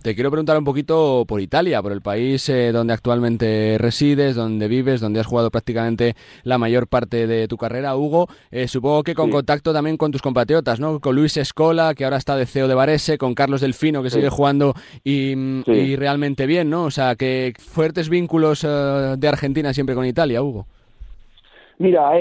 Te 0.01 0.15
quiero 0.15 0.31
preguntar 0.31 0.57
un 0.57 0.63
poquito 0.63 1.25
por 1.27 1.41
Italia, 1.41 1.79
por 1.83 1.91
el 1.91 2.01
país 2.01 2.49
eh, 2.49 2.71
donde 2.71 2.91
actualmente 2.91 3.77
resides, 3.77 4.35
donde 4.35 4.67
vives, 4.67 4.99
donde 4.99 5.19
has 5.19 5.27
jugado 5.27 5.51
prácticamente 5.51 6.15
la 6.43 6.57
mayor 6.57 6.87
parte 6.87 7.27
de 7.27 7.47
tu 7.47 7.55
carrera, 7.55 7.95
Hugo. 7.95 8.27
Eh, 8.49 8.67
supongo 8.67 9.03
que 9.03 9.13
con 9.13 9.29
contacto 9.29 9.71
también 9.71 9.95
con 9.95 10.11
tus 10.11 10.23
compatriotas, 10.23 10.79
¿no? 10.79 10.99
Con 10.99 11.15
Luis 11.15 11.37
Escola, 11.37 11.93
que 11.93 12.03
ahora 12.03 12.17
está 12.17 12.35
de 12.35 12.47
CEO 12.47 12.67
de 12.67 12.73
Varese, 12.73 13.19
con 13.19 13.35
Carlos 13.35 13.61
Delfino, 13.61 14.01
que 14.01 14.09
sigue 14.09 14.29
jugando 14.29 14.73
y, 15.03 15.35
realmente 15.95 16.47
bien, 16.47 16.71
¿no? 16.71 16.85
O 16.85 16.91
sea, 16.91 17.15
que 17.15 17.53
fuertes 17.59 18.09
vínculos 18.09 18.63
eh, 18.63 19.15
de 19.19 19.27
Argentina 19.27 19.71
siempre 19.71 19.93
con 19.93 20.05
Italia, 20.05 20.41
Hugo. 20.41 20.65
Mira, 21.79 22.11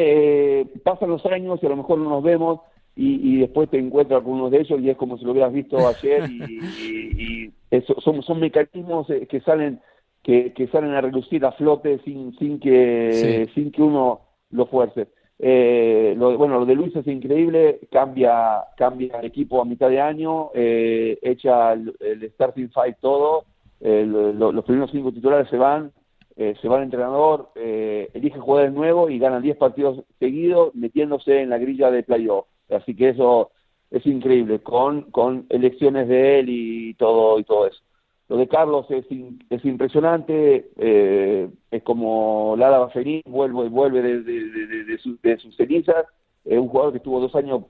pasan 0.82 1.10
los 1.10 1.26
años 1.26 1.58
y 1.62 1.66
a 1.66 1.68
lo 1.68 1.76
mejor 1.76 1.98
no 1.98 2.08
nos 2.08 2.22
vemos, 2.22 2.60
y, 3.00 3.38
después 3.38 3.70
te 3.70 3.78
encuentras 3.78 4.22
con 4.22 4.34
uno 4.34 4.50
de 4.50 4.60
ellos 4.60 4.80
y 4.80 4.90
es 4.90 4.96
como 4.96 5.16
si 5.18 5.24
lo 5.24 5.30
hubieras 5.30 5.52
visto 5.52 5.78
ayer 5.86 6.28
y, 6.28 7.52
eso, 7.70 7.94
son, 8.00 8.22
son 8.22 8.40
mecanismos 8.40 9.08
eh, 9.10 9.26
que 9.28 9.40
salen 9.40 9.80
que, 10.22 10.52
que, 10.52 10.66
salen 10.68 10.94
a 10.94 11.00
reducir 11.00 11.44
a 11.44 11.52
flote 11.52 12.00
sin 12.04 12.36
sin 12.38 12.58
que 12.58 13.48
sin 13.54 13.70
que 13.70 13.82
uno 13.82 14.22
lo 14.50 14.66
fuerce. 14.66 15.08
Eh, 15.38 16.14
lo, 16.16 16.36
bueno 16.36 16.58
lo 16.58 16.66
de 16.66 16.74
Luis 16.74 16.96
es 16.96 17.06
increíble 17.06 17.78
cambia 17.92 18.64
cambia 18.76 19.20
el 19.20 19.26
equipo 19.26 19.60
a 19.60 19.64
mitad 19.64 19.88
de 19.88 20.00
año 20.00 20.50
eh, 20.54 21.16
echa 21.22 21.74
el, 21.74 21.94
starting 22.34 22.70
five 22.70 22.96
todo 23.00 23.44
los 23.80 24.64
primeros 24.64 24.90
cinco 24.90 25.12
titulares 25.12 25.48
se 25.48 25.56
van 25.56 25.92
se 26.38 26.68
va 26.68 26.76
el 26.76 26.85
entrenador, 26.85 27.50
elige 27.57 28.38
jugadores 28.38 28.73
nuevos 28.73 29.11
y 29.11 29.18
ganan 29.18 29.42
10 29.42 29.57
partidos 29.57 30.04
seguidos 30.21 30.73
metiéndose 30.75 31.40
en 31.40 31.50
la 31.50 31.59
grilla 31.59 31.90
de 31.90 32.04
playoff. 32.04 32.47
Así 32.71 32.95
que 32.95 33.09
eso 33.09 33.50
es 33.90 34.07
increíble, 34.07 34.61
con, 34.61 35.11
con 35.11 35.47
elecciones 35.49 36.09
de 36.09 36.40
él 36.40 36.47
y 36.49 36.95
todo, 36.95 37.38
y 37.38 37.45
todo 37.45 37.66
eso. 37.66 37.80
Lo 38.28 38.37
de 38.37 38.47
Carlos 38.47 38.87
es, 38.90 39.07
es 39.49 39.64
impresionante, 39.64 40.71
eh, 40.76 41.49
es 41.71 41.83
como 41.83 42.54
Lala 42.59 42.78
va 42.78 42.90
feliz, 42.90 43.23
vuelve, 43.25 43.68
vuelve 43.71 44.02
de, 44.02 44.23
de, 44.23 44.85
de, 44.85 45.38
sus 45.38 45.57
cenizas, 45.57 46.04
es 46.45 46.59
un 46.59 46.68
jugador 46.68 46.92
que 46.92 46.99
estuvo 46.99 47.21
dos 47.21 47.35
años 47.35 47.62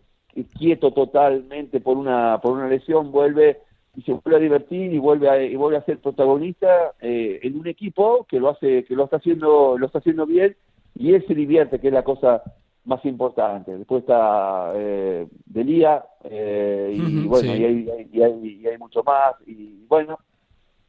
quieto 0.58 0.92
totalmente 0.92 1.80
por 1.80 1.96
una, 1.96 2.40
por 2.42 2.52
una 2.52 2.68
lesión, 2.68 3.12
vuelve 3.12 3.58
y 3.98 4.02
se 4.02 4.12
vuelve 4.12 4.36
a 4.36 4.38
divertir 4.38 4.92
y 4.94 4.98
vuelve 4.98 5.28
a, 5.28 5.42
y 5.42 5.56
vuelve 5.56 5.76
a 5.76 5.84
ser 5.84 5.98
protagonista 5.98 6.92
eh, 7.00 7.40
en 7.42 7.58
un 7.58 7.66
equipo 7.66 8.24
que 8.28 8.38
lo 8.38 8.50
hace, 8.50 8.84
que 8.84 8.94
lo 8.94 9.02
está 9.02 9.16
haciendo, 9.16 9.76
lo 9.76 9.86
está 9.86 9.98
haciendo 9.98 10.24
bien 10.24 10.54
y 10.94 11.14
él 11.14 11.24
se 11.26 11.34
divierte, 11.34 11.80
que 11.80 11.88
es 11.88 11.92
la 11.92 12.04
cosa 12.04 12.44
más 12.84 13.04
importante. 13.04 13.76
Después 13.76 14.02
está 14.02 14.70
eh, 14.76 15.26
Delía, 15.46 16.04
eh, 16.22 16.94
y, 16.96 17.26
bueno, 17.26 17.52
y, 17.52 17.64
hay, 17.64 18.08
y, 18.12 18.22
hay, 18.22 18.60
y, 18.62 18.66
hay, 18.68 18.78
mucho 18.78 19.02
más, 19.02 19.34
y 19.48 19.84
bueno, 19.88 20.16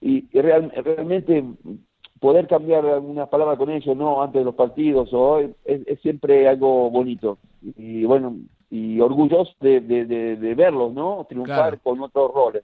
y, 0.01 0.27
realmente 0.31 1.43
poder 2.19 2.45
cambiar 2.45 2.85
algunas 2.85 3.27
palabras 3.29 3.57
con 3.57 3.71
ellos, 3.71 3.97
no 3.97 4.21
antes 4.21 4.39
de 4.39 4.45
los 4.45 4.55
partidos, 4.55 5.09
o 5.13 5.39
es, 5.39 5.55
es 5.65 5.99
siempre 6.01 6.47
algo 6.47 6.91
bonito. 6.91 7.39
Y 7.75 8.05
bueno, 8.05 8.35
y 8.69 8.99
orgulloso 8.99 9.51
de, 9.61 9.81
de, 9.81 10.05
de, 10.05 10.53
verlos, 10.53 10.93
¿no? 10.93 11.25
Triunfar 11.27 11.79
con 11.79 11.99
otros 12.01 12.31
roles. 12.31 12.63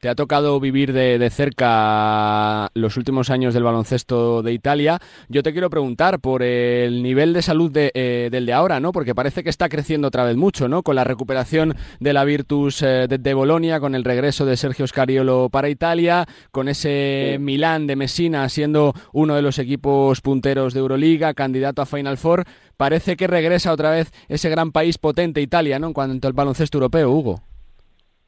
Te 0.00 0.08
ha 0.08 0.14
tocado 0.14 0.60
vivir 0.60 0.92
de, 0.92 1.28
cerca 1.28 2.68
los 2.74 2.96
últimos 2.96 3.30
años 3.30 3.52
del 3.52 3.64
baloncesto 3.64 4.44
de 4.44 4.52
Italia. 4.52 5.00
Yo 5.28 5.42
te 5.42 5.50
quiero 5.50 5.70
preguntar 5.70 6.20
por 6.20 6.44
el 6.44 7.02
nivel 7.02 7.32
de 7.32 7.42
salud 7.42 7.72
eh, 7.74 8.28
del 8.30 8.46
de 8.46 8.52
ahora, 8.52 8.78
¿no? 8.78 8.92
Porque 8.92 9.16
parece 9.16 9.42
que 9.42 9.50
está 9.50 9.68
creciendo 9.68 10.06
otra 10.06 10.22
vez 10.22 10.36
mucho, 10.36 10.68
¿no? 10.68 10.84
Con 10.84 10.94
la 10.94 11.02
recuperación 11.02 11.74
de 11.98 12.12
la 12.12 12.22
Virtus 12.22 12.80
eh, 12.82 13.08
de, 13.08 13.34
Bolonia, 13.34 13.80
con 13.80 13.96
el 13.96 14.04
regreso 14.04 14.46
de 14.46 14.56
Sergio 14.56 14.86
Scariolo 14.86 15.48
para 15.50 15.68
Italia, 15.68 16.26
con 16.52 16.68
ese 16.68 17.38
Milán 17.40 17.88
de 17.88 17.96
Messina 17.96 18.48
siendo 18.50 18.94
uno 19.12 19.34
de 19.34 19.42
los 19.42 19.58
equipos 19.58 20.20
punteros 20.20 20.74
de 20.74 20.80
Euroliga, 20.80 21.34
candidato 21.34 21.82
a 21.82 21.86
Final 21.86 22.18
Four. 22.18 22.44
Parece 22.76 23.16
que 23.16 23.26
regresa 23.26 23.72
otra 23.72 23.90
vez 23.90 24.12
ese 24.28 24.48
gran 24.48 24.70
país 24.70 24.96
potente 24.96 25.40
Italia, 25.40 25.80
¿no? 25.80 25.88
En 25.88 25.92
cuanto 25.92 26.28
al 26.28 26.34
baloncesto 26.34 26.78
europeo, 26.78 27.10
Hugo 27.10 27.47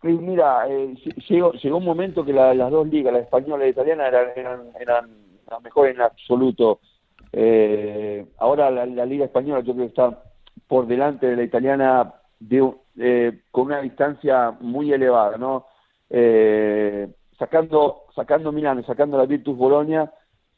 mira, 0.03 0.67
eh, 0.69 0.95
llegó, 1.29 1.53
llegó 1.53 1.77
un 1.77 1.85
momento 1.85 2.25
que 2.25 2.33
las 2.33 2.71
dos 2.71 2.87
ligas, 2.89 3.13
la 3.13 3.21
española 3.21 3.65
y 3.65 3.67
la 3.67 3.73
italiana, 3.73 4.09
eran, 4.09 4.29
eran, 4.37 4.61
eran 4.79 5.11
las 5.51 5.63
mejores 5.63 5.95
en 5.95 6.03
absoluto. 6.03 6.81
Eh, 7.33 8.27
ahora 8.39 8.71
la, 8.71 9.07
liga 9.07 9.25
española 9.25 9.61
yo 9.61 9.73
creo 9.75 9.87
que 9.87 9.91
está 9.91 10.23
por 10.67 10.87
delante 10.87 11.27
de 11.27 11.37
la 11.37 11.43
italiana 11.45 12.15
de, 12.41 12.73
eh, 12.99 13.43
con 13.51 13.67
una 13.67 13.81
distancia 13.81 14.57
muy 14.61 14.93
elevada, 14.93 15.37
¿no? 15.37 15.67
Eh, 16.09 17.09
sacando 17.39 18.03
sacando 18.15 18.51
Milán 18.51 18.85
sacando 18.85 19.17
la 19.17 19.27
Virtus 19.27 19.57
Bolonia, 19.57 20.13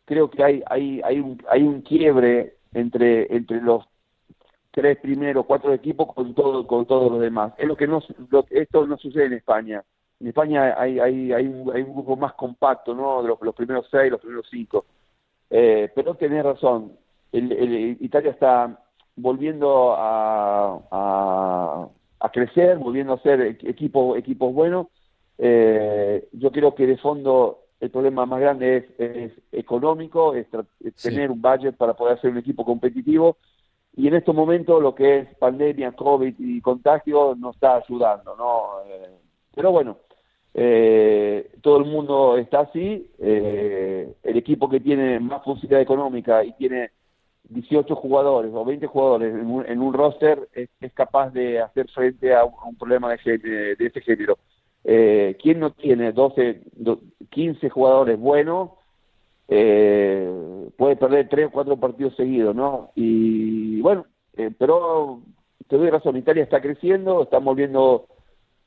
creo 0.05 0.31
que 0.31 0.43
hay 0.43 0.63
hay 0.67 1.01
hay 1.05 1.21
un, 1.21 1.43
hay 1.49 1.63
un 1.63 1.83
quiebre 1.83 2.55
entre 2.73 3.35
entre 3.35 3.61
los 3.61 3.85
tres 4.73 4.99
primeros, 4.99 5.47
cuatro 5.47 5.73
equipos 5.73 6.13
con 6.15 6.35
todo, 6.35 6.67
con 6.67 6.87
todos 6.87 7.13
los 7.13 7.21
demás. 7.21 7.53
Es 7.59 7.69
lo 7.69 7.77
que 7.77 7.87
no, 7.87 8.03
lo, 8.31 8.45
esto 8.51 8.87
no 8.87 8.97
sucede 8.97 9.27
en 9.27 9.35
España. 9.35 9.85
En 10.19 10.29
España 10.29 10.75
hay, 10.79 10.99
hay, 10.99 11.33
hay, 11.33 11.47
un, 11.47 11.71
hay 11.75 11.83
un 11.83 11.95
grupo 11.95 12.17
más 12.17 12.33
compacto, 12.35 12.95
¿no? 12.95 13.23
Los, 13.23 13.41
los 13.43 13.55
primeros 13.55 13.87
seis, 13.91 14.11
los 14.11 14.21
primeros 14.21 14.47
cinco. 14.51 14.87
Eh, 15.51 15.91
pero 15.95 16.15
tenés 16.15 16.43
razón. 16.43 16.93
El, 17.31 17.97
Italia 18.01 18.31
está 18.31 18.79
volviendo 19.17 19.93
a, 19.93 20.81
a, 20.91 21.89
a, 22.21 22.29
crecer, 22.31 22.79
volviendo 22.79 23.13
a 23.13 23.21
ser 23.21 23.41
equipos 23.43 24.17
equipos 24.17 24.53
buenos. 24.55 24.87
Eh, 25.39 26.29
yo 26.33 26.51
creo 26.51 26.75
que 26.75 26.87
de 26.87 26.97
fondo 26.97 27.59
el 27.81 27.91
problema 27.91 28.25
más 28.27 28.41
grande 28.41 28.77
es, 28.77 28.85
es 28.99 29.33
económico, 29.51 30.35
es, 30.35 30.47
tener 31.03 31.31
un 31.31 31.43
budget 31.43 31.77
para 31.77 31.95
poder 31.95 32.21
ser 32.21 32.31
un 32.31 32.39
equipo 32.39 32.65
competitivo 32.65 33.37
y 33.95 34.09
en 34.09 34.15
estos 34.15 34.35
momentos 34.35 34.83
lo 34.83 34.95
que 34.95 35.19
es 35.19 35.35
pandemia, 35.37 35.93
COVID 35.93 36.35
y 36.39 36.61
contagio 36.61 37.35
no 37.37 37.51
está 37.51 37.77
ayudando, 37.77 38.35
¿no? 38.37 38.83
Eh, 38.87 39.11
pero 39.55 39.71
bueno, 39.71 39.99
eh, 40.55 41.51
todo 41.63 41.79
el 41.79 41.85
mundo 41.87 42.37
está 42.37 42.61
así, 42.61 43.11
eh, 43.19 44.15
el 44.23 44.37
equipo 44.37 44.69
que 44.69 44.81
tiene 44.81 45.19
más 45.21 45.43
posibilidad 45.43 45.81
económica 45.81 46.45
y 46.45 46.53
tiene 46.53 46.91
18 47.45 47.95
jugadores 47.97 48.53
o 48.55 48.65
20 48.65 48.87
jugadores 48.87 49.35
en 49.35 49.81
un, 49.81 49.93
roster 49.93 50.49
es, 50.53 50.69
capaz 50.93 51.31
de 51.31 51.61
hacer 51.61 51.89
frente 51.91 52.35
a 52.35 52.45
un, 52.45 52.77
problema 52.77 53.11
de, 53.11 53.39
de, 53.39 53.77
de, 53.77 53.87
este 53.87 54.01
género. 54.01 54.39
Eh, 54.85 55.37
¿Quién 55.41 55.61
no 55.61 55.71
tiene 55.73 56.13
12, 56.13 56.63
15 57.31 57.71
jugadores 57.71 58.19
buenos? 58.19 58.71
Eh, 59.55 60.71
puede 60.77 60.97
perder 60.97 61.29
tres 61.29 61.49
o 61.49 61.51
cuatro 61.51 61.77
partidos 61.77 62.17
seguidos, 62.17 62.55
¿no? 62.55 62.91
Y 62.95 63.81
bueno, 63.83 64.07
eh, 64.37 64.51
pero 64.59 65.21
te 65.69 65.77
doy 65.77 65.91
razón, 65.91 66.17
Italia 66.17 66.43
está 66.43 66.63
creciendo, 66.63 67.23
está 67.23 67.39
volviendo, 67.39 68.07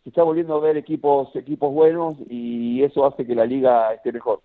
se 0.04 0.10
está 0.10 0.22
volviendo 0.24 0.56
a 0.56 0.60
ver 0.60 0.78
equipos, 0.78 1.36
equipos 1.36 1.74
buenos 1.74 2.18
y 2.30 2.84
eso 2.84 3.06
hace 3.06 3.26
que 3.26 3.34
la 3.34 3.46
liga 3.46 3.94
esté 3.94 4.12
mejor. 4.12 4.42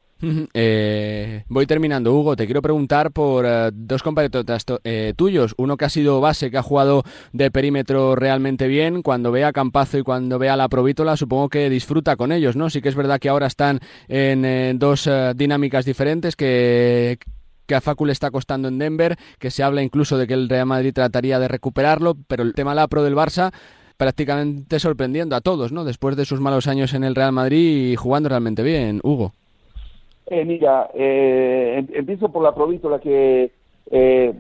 Eh, 0.54 1.44
voy 1.48 1.66
terminando, 1.66 2.14
Hugo. 2.14 2.36
Te 2.36 2.44
quiero 2.44 2.62
preguntar 2.62 3.10
por 3.10 3.44
eh, 3.46 3.70
dos 3.72 4.02
compatriotas 4.02 4.64
eh, 4.84 5.14
tuyos. 5.16 5.54
Uno 5.56 5.76
que 5.76 5.84
ha 5.84 5.88
sido 5.88 6.20
base, 6.20 6.50
que 6.50 6.58
ha 6.58 6.62
jugado 6.62 7.04
de 7.32 7.50
perímetro 7.50 8.16
realmente 8.16 8.68
bien. 8.68 9.02
Cuando 9.02 9.32
ve 9.32 9.44
a 9.44 9.52
Campazo 9.52 9.98
y 9.98 10.02
cuando 10.02 10.38
ve 10.38 10.48
a 10.48 10.56
la 10.56 10.68
Provítola, 10.68 11.16
supongo 11.16 11.48
que 11.48 11.70
disfruta 11.70 12.16
con 12.16 12.32
ellos, 12.32 12.56
¿no? 12.56 12.70
Sí 12.70 12.82
que 12.82 12.88
es 12.88 12.94
verdad 12.94 13.18
que 13.18 13.28
ahora 13.28 13.46
están 13.46 13.80
en 14.08 14.78
dos 14.78 15.08
dinámicas 15.34 15.84
diferentes 15.84 16.36
que 16.36 17.18
que 17.66 17.76
a 17.76 17.80
Facu 17.80 18.04
le 18.04 18.10
está 18.10 18.32
costando 18.32 18.66
en 18.66 18.78
Denver, 18.78 19.16
que 19.38 19.52
se 19.52 19.62
habla 19.62 19.80
incluso 19.80 20.18
de 20.18 20.26
que 20.26 20.34
el 20.34 20.48
Real 20.48 20.66
Madrid 20.66 20.92
trataría 20.92 21.38
de 21.38 21.46
recuperarlo, 21.46 22.16
pero 22.26 22.42
el 22.42 22.52
tema 22.52 22.74
la 22.74 22.88
pro 22.88 23.04
del 23.04 23.14
Barça 23.14 23.52
prácticamente 23.96 24.80
sorprendiendo 24.80 25.36
a 25.36 25.40
todos, 25.40 25.70
¿no? 25.70 25.84
Después 25.84 26.16
de 26.16 26.24
sus 26.24 26.40
malos 26.40 26.66
años 26.66 26.94
en 26.94 27.04
el 27.04 27.14
Real 27.14 27.30
Madrid 27.30 27.92
y 27.92 27.96
jugando 27.96 28.28
realmente 28.28 28.64
bien, 28.64 28.98
Hugo. 29.04 29.34
Eh, 30.30 30.44
mira, 30.44 30.88
eh, 30.94 31.75
em, 31.78 31.88
empiezo 31.92 32.30
por 32.30 32.44
la 32.44 32.54
provítola 32.54 33.00
que 33.00 33.50
eh, 33.90 34.32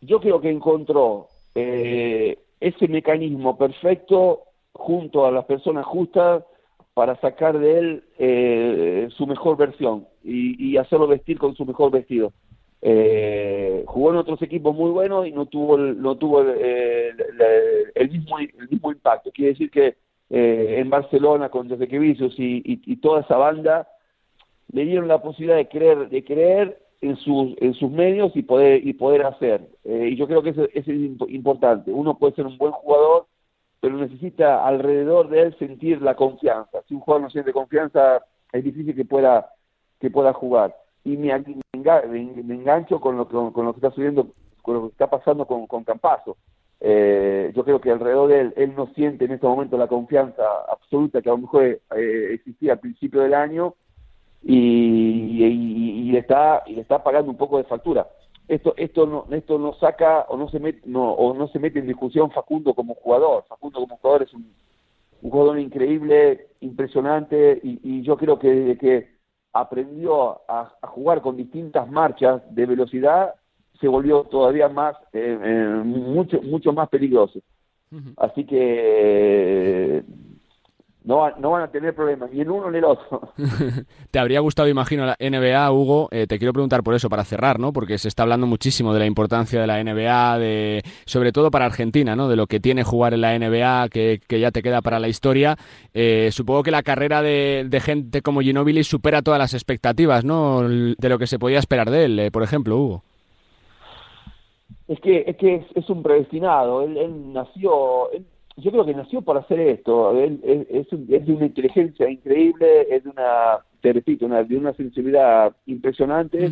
yo 0.00 0.18
creo 0.18 0.40
que 0.40 0.48
encontró 0.48 1.28
eh, 1.54 2.38
ese 2.58 2.88
mecanismo 2.88 3.58
perfecto 3.58 4.44
junto 4.72 5.26
a 5.26 5.30
las 5.30 5.44
personas 5.44 5.84
justas 5.84 6.42
para 6.94 7.20
sacar 7.20 7.58
de 7.58 7.78
él 7.78 8.04
eh, 8.18 9.08
su 9.14 9.26
mejor 9.26 9.58
versión 9.58 10.06
y, 10.24 10.78
hacerlo 10.78 11.06
vestir 11.06 11.38
con 11.38 11.54
su 11.54 11.66
mejor 11.66 11.90
vestido. 11.90 12.32
Eh, 12.80 13.84
jugó 13.86 14.12
en 14.12 14.16
otros 14.16 14.40
equipos 14.40 14.74
muy 14.74 14.90
buenos 14.90 15.26
y 15.26 15.32
no 15.32 15.44
tuvo 15.44 15.76
el, 15.76 16.00
no 16.00 16.16
tuvo 16.16 16.40
el, 16.40 16.48
el, 16.48 17.14
el 17.94 18.10
mismo 18.10 18.38
el 18.38 18.68
mismo 18.70 18.90
impacto. 18.90 19.30
Quiere 19.32 19.52
decir 19.52 19.70
que 19.70 19.96
en 20.30 20.88
Barcelona 20.88 21.50
con 21.50 21.68
Vicios 21.68 22.34
y, 22.38 22.62
y, 22.64 22.80
y 22.86 22.96
toda 22.96 23.20
esa 23.20 23.36
banda 23.36 23.86
le 24.72 24.84
dieron 24.84 25.08
la 25.08 25.22
posibilidad 25.22 25.56
de 25.56 25.68
creer, 25.68 26.08
de 26.08 26.24
creer 26.24 26.82
en 27.00 27.16
sus, 27.16 27.54
en 27.60 27.74
sus 27.74 27.90
medios 27.90 28.34
y 28.36 28.42
poder, 28.42 28.86
y 28.86 28.92
poder 28.92 29.24
hacer. 29.24 29.66
Eh, 29.84 30.10
y 30.12 30.16
yo 30.16 30.26
creo 30.26 30.42
que 30.42 30.50
eso, 30.50 30.66
es 30.72 30.86
importante. 30.88 31.90
Uno 31.90 32.18
puede 32.18 32.34
ser 32.34 32.46
un 32.46 32.58
buen 32.58 32.72
jugador, 32.72 33.26
pero 33.80 33.96
necesita 33.96 34.66
alrededor 34.66 35.28
de 35.28 35.42
él 35.42 35.58
sentir 35.58 36.02
la 36.02 36.14
confianza. 36.14 36.82
Si 36.86 36.94
un 36.94 37.00
jugador 37.00 37.22
no 37.22 37.30
siente 37.30 37.52
confianza, 37.52 38.24
es 38.52 38.64
difícil 38.64 38.94
que 38.94 39.04
pueda 39.04 39.50
que 40.00 40.10
pueda 40.10 40.32
jugar. 40.32 40.74
Y 41.04 41.16
me, 41.16 41.38
me, 41.38 42.54
engancho 42.54 43.00
con 43.00 43.16
lo, 43.16 43.28
con, 43.28 43.64
lo 43.64 43.72
que 43.72 43.78
está 43.78 43.90
sucediendo, 43.90 44.28
con 44.62 44.74
lo 44.74 44.80
que 44.82 44.92
está 44.92 45.08
pasando 45.08 45.46
con, 45.46 45.66
con 45.66 45.84
Campazo. 45.84 46.36
Eh, 46.80 47.52
yo 47.54 47.64
creo 47.64 47.80
que 47.80 47.90
alrededor 47.90 48.28
de 48.28 48.40
él, 48.40 48.54
él 48.56 48.74
no 48.74 48.86
siente 48.94 49.26
en 49.26 49.32
este 49.32 49.46
momento 49.46 49.76
la 49.76 49.86
confianza 49.86 50.42
absoluta 50.70 51.20
que 51.20 51.28
a 51.28 51.32
lo 51.32 51.38
mejor 51.38 51.64
eh, 51.64 51.80
existía 52.32 52.72
al 52.72 52.80
principio 52.80 53.20
del 53.20 53.34
año 53.34 53.74
y, 54.42 55.44
y, 55.44 56.12
le 56.12 56.18
está 56.18 56.62
y 56.66 56.74
le 56.74 56.80
está 56.82 57.02
pagando 57.02 57.30
un 57.30 57.36
poco 57.36 57.58
de 57.58 57.64
factura. 57.64 58.08
Esto 58.48 58.74
esto 58.76 59.06
no 59.06 59.26
esto 59.30 59.58
no 59.58 59.74
saca 59.74 60.26
o 60.28 60.36
no 60.36 60.48
se 60.48 60.58
mete 60.58 60.80
no 60.86 61.12
o 61.12 61.34
no 61.34 61.48
se 61.48 61.58
mete 61.58 61.78
en 61.78 61.86
discusión 61.86 62.30
Facundo 62.30 62.74
como 62.74 62.94
jugador. 62.94 63.44
Facundo 63.48 63.80
como 63.80 63.96
jugador 63.98 64.22
es 64.22 64.34
un, 64.34 64.52
un 65.22 65.30
jugador 65.30 65.58
increíble, 65.58 66.48
impresionante 66.60 67.60
y, 67.62 67.80
y 67.82 68.02
yo 68.02 68.16
creo 68.16 68.38
que 68.38 68.48
desde 68.48 68.78
que 68.78 69.20
aprendió 69.52 70.40
a, 70.48 70.72
jugar 70.82 71.20
con 71.22 71.36
distintas 71.36 71.90
marchas 71.90 72.42
de 72.54 72.66
velocidad, 72.66 73.34
se 73.80 73.88
volvió 73.88 74.24
todavía 74.24 74.68
más, 74.68 74.96
eh, 75.12 75.38
eh, 75.42 75.82
mucho, 75.84 76.40
mucho 76.42 76.72
más 76.72 76.88
peligroso. 76.88 77.40
Así 78.18 78.44
que 78.44 80.04
no, 81.02 81.30
no 81.38 81.50
van 81.50 81.62
a 81.62 81.68
tener 81.68 81.94
problemas, 81.94 82.30
ni 82.30 82.42
en 82.42 82.50
uno 82.50 82.70
ni 82.70 82.78
el 82.78 82.84
otro. 82.84 83.32
te 84.10 84.18
habría 84.18 84.40
gustado, 84.40 84.68
imagino, 84.68 85.06
la 85.06 85.16
NBA, 85.18 85.72
Hugo. 85.72 86.08
Eh, 86.10 86.26
te 86.26 86.38
quiero 86.38 86.52
preguntar 86.52 86.82
por 86.82 86.94
eso, 86.94 87.08
para 87.08 87.24
cerrar, 87.24 87.58
¿no? 87.58 87.72
Porque 87.72 87.96
se 87.96 88.08
está 88.08 88.22
hablando 88.22 88.46
muchísimo 88.46 88.92
de 88.92 88.98
la 89.00 89.06
importancia 89.06 89.60
de 89.60 89.66
la 89.66 89.82
NBA, 89.82 90.38
de, 90.38 90.82
sobre 91.06 91.32
todo 91.32 91.50
para 91.50 91.64
Argentina, 91.64 92.14
¿no? 92.16 92.28
De 92.28 92.36
lo 92.36 92.46
que 92.46 92.60
tiene 92.60 92.84
jugar 92.84 93.14
en 93.14 93.22
la 93.22 93.38
NBA, 93.38 93.88
que, 93.88 94.20
ya 94.28 94.50
te 94.50 94.62
queda 94.62 94.82
para 94.82 95.00
la 95.00 95.08
historia. 95.08 95.56
Eh, 95.94 96.28
supongo 96.32 96.62
que 96.62 96.70
la 96.70 96.82
carrera 96.82 97.22
de, 97.22 97.80
gente 97.82 98.20
como 98.20 98.42
Ginobili 98.42 98.84
supera 98.84 99.22
todas 99.22 99.38
las 99.38 99.54
expectativas, 99.54 100.24
¿no? 100.24 100.68
De 100.68 101.08
lo 101.08 101.18
que 101.18 101.26
se 101.26 101.38
podía 101.38 101.58
esperar 101.58 101.90
de 101.90 102.04
él, 102.04 102.18
eh, 102.18 102.30
por 102.30 102.42
ejemplo, 102.42 102.76
Hugo. 102.76 103.02
Es 104.86 105.00
que 105.00 105.24
es, 105.26 105.36
que 105.36 105.64
es, 105.76 105.88
un 105.88 106.02
predestinado. 106.02 106.82
Él, 106.82 107.32
nació 107.32 108.10
yo 108.60 108.70
creo 108.70 108.84
que 108.84 108.94
nació 108.94 109.22
para 109.22 109.40
hacer 109.40 109.60
esto. 109.60 110.18
Él, 110.18 110.40
es, 110.70 110.86
de 110.90 111.32
una 111.32 111.46
inteligencia 111.46 112.08
increíble, 112.08 112.86
es 112.90 113.04
de 113.04 113.10
una, 113.10 113.58
te 113.80 113.92
repito, 113.92 114.26
una, 114.26 114.42
de 114.42 114.56
una 114.56 114.72
sensibilidad 114.74 115.54
impresionante 115.66 116.50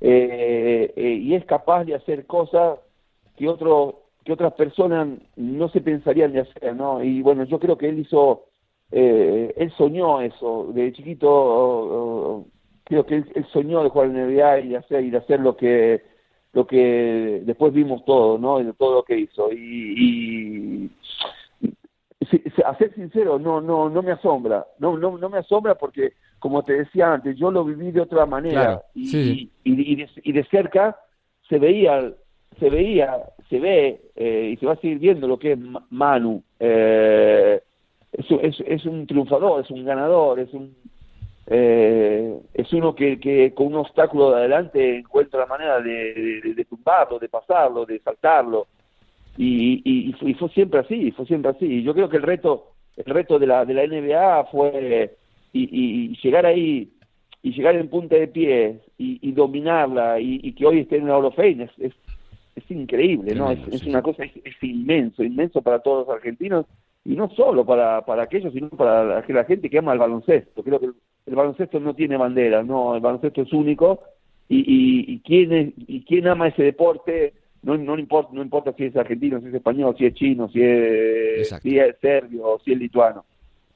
eh, 0.00 0.92
eh, 0.94 1.12
y 1.22 1.34
es 1.34 1.44
capaz 1.44 1.84
de 1.84 1.94
hacer 1.94 2.26
cosas 2.26 2.78
que 3.36 3.48
otro 3.48 4.04
que 4.24 4.32
otras 4.32 4.52
personas 4.54 5.08
no 5.36 5.70
se 5.70 5.80
pensarían 5.80 6.32
de 6.32 6.40
hacer, 6.40 6.76
¿no? 6.76 7.02
Y 7.02 7.22
bueno, 7.22 7.44
yo 7.44 7.58
creo 7.58 7.78
que 7.78 7.88
él 7.88 8.00
hizo, 8.00 8.44
eh, 8.92 9.54
él 9.56 9.72
soñó 9.78 10.20
eso 10.20 10.70
de 10.74 10.92
chiquito. 10.92 12.44
creo 12.84 13.06
que 13.06 13.14
él, 13.16 13.46
soñó 13.50 13.82
de 13.82 13.88
jugar 13.88 14.08
en 14.08 14.16
NBA 14.16 14.60
y 14.60 14.68
de 14.68 14.76
hacer 14.76 15.04
y 15.04 15.10
de 15.10 15.16
hacer 15.16 15.40
lo 15.40 15.56
que 15.56 16.02
lo 16.52 16.66
que 16.66 17.42
después 17.44 17.72
vimos 17.72 18.04
todo, 18.04 18.38
¿no? 18.38 18.58
todo 18.74 18.96
lo 18.96 19.02
que 19.02 19.18
hizo 19.18 19.50
y 19.52 20.90
a 22.64 22.76
ser 22.76 22.94
sincero, 22.94 23.38
no, 23.38 23.60
no, 23.60 23.88
no 23.88 24.02
me 24.02 24.12
asombra, 24.12 24.66
no, 24.78 24.96
no, 24.96 25.16
no 25.18 25.28
me 25.28 25.38
asombra 25.38 25.74
porque, 25.74 26.12
como 26.38 26.62
te 26.62 26.74
decía 26.74 27.12
antes, 27.12 27.36
yo 27.36 27.50
lo 27.50 27.64
viví 27.64 27.90
de 27.90 28.00
otra 28.00 28.26
manera 28.26 28.82
y, 28.94 29.50
y, 29.64 30.32
de, 30.32 30.44
cerca 30.50 30.96
se 31.48 31.58
veía, 31.58 32.12
se 32.58 32.70
veía, 32.70 33.22
se 33.48 33.58
ve 33.58 34.00
eh, 34.16 34.50
y 34.52 34.56
se 34.56 34.66
va 34.66 34.72
a 34.72 34.80
seguir 34.80 34.98
viendo 34.98 35.26
lo 35.26 35.38
que 35.38 35.52
es 35.52 35.58
Manu. 35.90 36.42
Eh, 36.60 37.60
es, 38.12 38.60
es, 38.66 38.86
un 38.86 39.06
triunfador, 39.06 39.62
es 39.62 39.70
un 39.70 39.84
ganador, 39.84 40.40
es 40.40 40.52
un 40.54 40.74
eh, 41.50 42.38
es 42.52 42.70
uno 42.74 42.94
que, 42.94 43.18
que 43.18 43.54
con 43.54 43.68
un 43.68 43.76
obstáculo 43.76 44.30
de 44.30 44.36
adelante 44.36 44.98
encuentra 44.98 45.40
la 45.40 45.46
manera 45.46 45.80
de, 45.80 46.42
de 46.54 46.64
tumbarlo, 46.66 47.18
de 47.18 47.28
pasarlo, 47.28 47.86
de 47.86 47.98
saltarlo. 48.00 48.66
Y, 49.40 50.10
y, 50.20 50.34
fue 50.34 50.48
siempre 50.48 50.80
así, 50.80 51.12
fue 51.12 51.24
siempre 51.24 51.52
así. 51.52 51.64
Y 51.64 51.82
yo 51.84 51.94
creo 51.94 52.08
que 52.08 52.16
el 52.16 52.24
reto, 52.24 52.72
el 52.96 53.04
reto 53.04 53.38
de 53.38 53.46
la, 53.46 53.64
de 53.64 53.74
la 53.74 53.86
NBA 53.86 54.44
fue 54.50 55.16
y, 55.52 56.16
llegar 56.20 56.44
ahí 56.44 56.90
y 57.40 57.52
llegar 57.52 57.76
en 57.76 57.88
punta 57.88 58.16
de 58.16 58.26
pie 58.26 58.80
y, 58.98 59.30
dominarla 59.30 60.18
y, 60.18 60.52
que 60.54 60.66
hoy 60.66 60.80
esté 60.80 60.96
en 60.96 61.06
la 61.06 61.16
Hall 61.16 61.26
of 61.26 61.38
es, 61.38 61.70
es, 61.78 62.70
increíble, 62.70 63.32
¿no? 63.36 63.52
Es, 63.52 63.84
una 63.84 64.02
cosa, 64.02 64.24
es, 64.24 64.62
inmenso, 64.62 65.22
inmenso 65.22 65.62
para 65.62 65.78
todos 65.78 66.08
los 66.08 66.16
argentinos 66.16 66.66
y 67.04 67.14
no 67.14 67.30
solo 67.30 67.64
para, 67.64 68.04
para 68.04 68.24
aquellos, 68.24 68.52
sino 68.52 68.68
para 68.70 69.22
la, 69.22 69.44
gente 69.44 69.70
que 69.70 69.78
ama 69.78 69.92
el 69.92 70.00
baloncesto. 70.00 70.64
Creo 70.64 70.80
que 70.80 70.86
el, 71.26 71.34
baloncesto 71.36 71.78
no 71.78 71.94
tiene 71.94 72.16
bandera, 72.16 72.64
no, 72.64 72.96
el 72.96 73.00
baloncesto 73.00 73.42
es 73.42 73.52
único 73.52 74.00
y, 74.48 74.58
y, 74.58 75.14
y, 75.14 75.20
quien, 75.20 75.74
y 75.76 76.02
quien 76.02 76.26
ama 76.26 76.48
ese 76.48 76.64
deporte 76.64 77.34
no, 77.62 77.76
no, 77.76 77.98
importa, 77.98 78.30
no 78.32 78.42
importa 78.42 78.72
si 78.76 78.84
es 78.84 78.96
argentino, 78.96 79.40
si 79.40 79.48
es 79.48 79.54
español, 79.54 79.94
si 79.98 80.06
es 80.06 80.14
chino, 80.14 80.48
si 80.48 80.60
es, 80.62 81.48
si 81.62 81.78
es 81.78 81.96
serbio 82.00 82.58
si 82.64 82.72
es 82.72 82.78
lituano. 82.78 83.24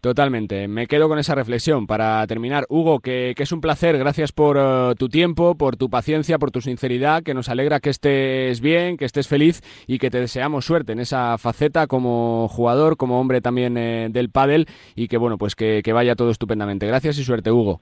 Totalmente, 0.03 0.67
me 0.67 0.89
quedo 0.89 1.09
con 1.09 1.21
esa 1.21 1.37
reflexión 1.37 1.87
para 1.87 2.27
terminar. 2.27 2.67
Hugo, 2.69 2.99
que, 2.99 3.37
es 3.39 3.53
un 3.53 3.61
placer, 3.61 3.97
gracias 3.99 4.33
por 4.33 4.57
eh, 4.59 4.95
tu 4.99 5.09
tiempo, 5.09 5.55
por 5.55 5.77
tu 5.77 5.91
paciencia, 5.91 6.41
por 6.41 6.51
tu 6.51 6.61
sinceridad, 6.61 7.23
que 7.23 7.35
nos 7.35 7.49
alegra 7.49 7.79
que 7.79 7.91
estés 7.91 8.61
bien, 8.61 8.97
que 8.97 9.05
estés 9.05 9.29
feliz 9.29 9.61
y 9.87 10.01
que 10.01 10.11
te 10.11 10.19
deseamos 10.19 10.65
suerte 10.65 10.91
en 10.91 10.99
esa 10.99 11.39
faceta 11.39 11.87
como 11.87 12.49
jugador, 12.49 12.97
como 12.97 13.21
hombre 13.21 13.41
también 13.41 13.77
eh, 13.77 14.09
del 14.11 14.29
pádel 14.29 14.67
y 14.97 15.07
que 15.07 15.19
bueno, 15.19 15.39
pues 15.39 15.55
que 15.55 15.93
vaya 15.93 16.17
todo 16.17 16.31
estupendamente. 16.31 16.85
Gracias 16.89 17.17
y 17.19 17.23
suerte, 17.23 17.53
Hugo. 17.53 17.81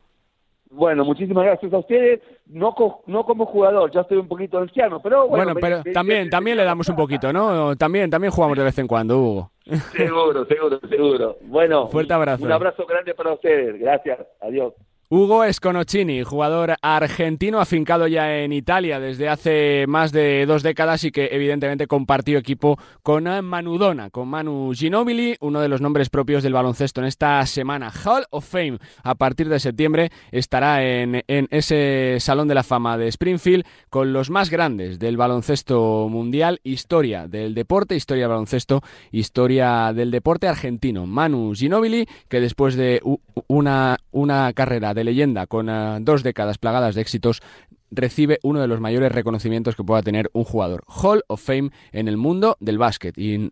Bueno, 0.71 1.05
muchísimas 1.05 1.45
gracias 1.45 1.73
a 1.73 1.79
ustedes. 1.79 2.21
No, 2.47 2.75
no 3.07 3.25
como 3.25 3.47
jugador, 3.47 3.91
ya 3.91 4.03
estoy 4.03 4.19
un 4.19 4.29
poquito 4.29 4.59
anciano, 4.59 5.03
pero 5.03 5.27
bueno. 5.29 5.55
pero 5.61 5.83
también, 5.93 6.31
también 6.31 6.57
le 6.57 6.65
damos 6.65 6.89
un 6.89 6.97
poquito, 6.97 7.33
¿no? 7.33 7.75
También, 7.77 8.09
también 8.09 8.33
jugamos 8.33 8.57
de 8.57 8.65
vez 8.65 8.79
en 8.79 8.87
cuando, 8.87 9.19
Hugo. 9.19 9.51
Seguro, 9.97 10.45
seguro, 10.47 10.81
seguro. 10.89 11.37
Bueno, 11.43 11.89
fuerte 11.89 12.15
abrazo. 12.15 12.45
Un 12.45 12.53
abrazo 12.53 12.87
grande 12.87 13.15
para 13.15 13.33
ustedes. 13.33 13.79
Gracias. 13.81 14.19
Adiós. 14.41 14.73
Hugo 15.13 15.43
Sconocini, 15.53 16.23
jugador 16.23 16.77
argentino 16.83 17.59
afincado 17.59 18.07
ya 18.07 18.39
en 18.39 18.53
Italia 18.53 19.01
desde 19.01 19.29
hace 19.29 19.87
más 19.89 20.13
de 20.13 20.47
dos 20.47 20.63
décadas 20.63 21.03
y 21.03 21.11
que 21.11 21.31
evidentemente 21.33 21.89
compartió 21.89 22.39
equipo 22.39 22.79
con 23.03 23.25
Manudona, 23.45 24.11
con 24.11 24.29
Manu 24.29 24.71
Ginobili, 24.73 25.37
uno 25.41 25.61
de 25.61 25.67
los 25.67 25.81
nombres 25.81 26.11
propios 26.11 26.45
del 26.45 26.53
baloncesto 26.53 27.01
en 27.01 27.09
esta 27.09 27.45
semana. 27.47 27.91
Hall 27.91 28.25
of 28.31 28.49
Fame 28.49 28.79
a 29.03 29.17
partir 29.17 29.49
de 29.49 29.59
septiembre 29.59 30.13
estará 30.31 30.85
en, 30.85 31.25
en 31.27 31.49
ese 31.51 32.19
Salón 32.21 32.47
de 32.47 32.55
la 32.55 32.63
Fama 32.63 32.97
de 32.97 33.09
Springfield 33.09 33.65
con 33.89 34.13
los 34.13 34.31
más 34.31 34.49
grandes 34.49 35.01
del 35.01 35.17
baloncesto 35.17 36.09
mundial, 36.09 36.61
historia 36.63 37.27
del 37.27 37.57
deporte, 37.57 37.97
historia 37.97 38.23
del 38.27 38.31
baloncesto, 38.31 38.81
historia 39.11 39.93
del 39.93 40.13
deporte 40.13 40.47
argentino. 40.47 41.05
Manu 41.07 41.53
Ginobili, 41.53 42.07
que 42.29 42.39
después 42.39 42.77
de 42.77 43.03
una, 43.49 43.97
una 44.13 44.53
carrera 44.53 44.95
de 44.95 45.00
leyenda 45.05 45.47
con 45.47 45.69
eh, 45.69 45.99
dos 46.01 46.23
décadas 46.23 46.59
plagadas 46.59 46.95
de 46.95 47.01
éxitos, 47.01 47.43
recibe 47.91 48.39
uno 48.43 48.61
de 48.61 48.67
los 48.67 48.81
mayores 48.81 49.13
reconocimientos 49.13 49.77
que 49.77 49.85
pueda 49.85 50.03
tener 50.03 50.31
un 50.33 50.45
jugador. 50.45 50.85
Hall 50.87 51.23
of 51.29 51.43
Fame 51.43 51.71
en 51.93 52.09
el 52.09 52.17
mundo 52.17 52.57
del 52.61 52.79
básquet. 52.79 53.17
Y 53.19 53.51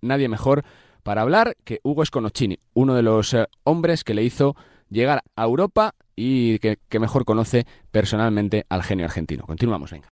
nadie 0.00 0.28
mejor 0.28 0.64
para 1.02 1.22
hablar 1.22 1.56
que 1.64 1.80
Hugo 1.82 2.04
Sconocini, 2.04 2.58
uno 2.74 2.94
de 2.94 3.02
los 3.02 3.32
eh, 3.34 3.46
hombres 3.64 4.04
que 4.04 4.14
le 4.14 4.24
hizo 4.24 4.56
llegar 4.90 5.22
a 5.34 5.44
Europa 5.44 5.94
y 6.14 6.58
que, 6.58 6.78
que 6.88 6.98
mejor 6.98 7.24
conoce 7.24 7.66
personalmente 7.90 8.66
al 8.68 8.82
genio 8.82 9.04
argentino. 9.04 9.44
Continuamos, 9.44 9.90
venga. 9.90 10.04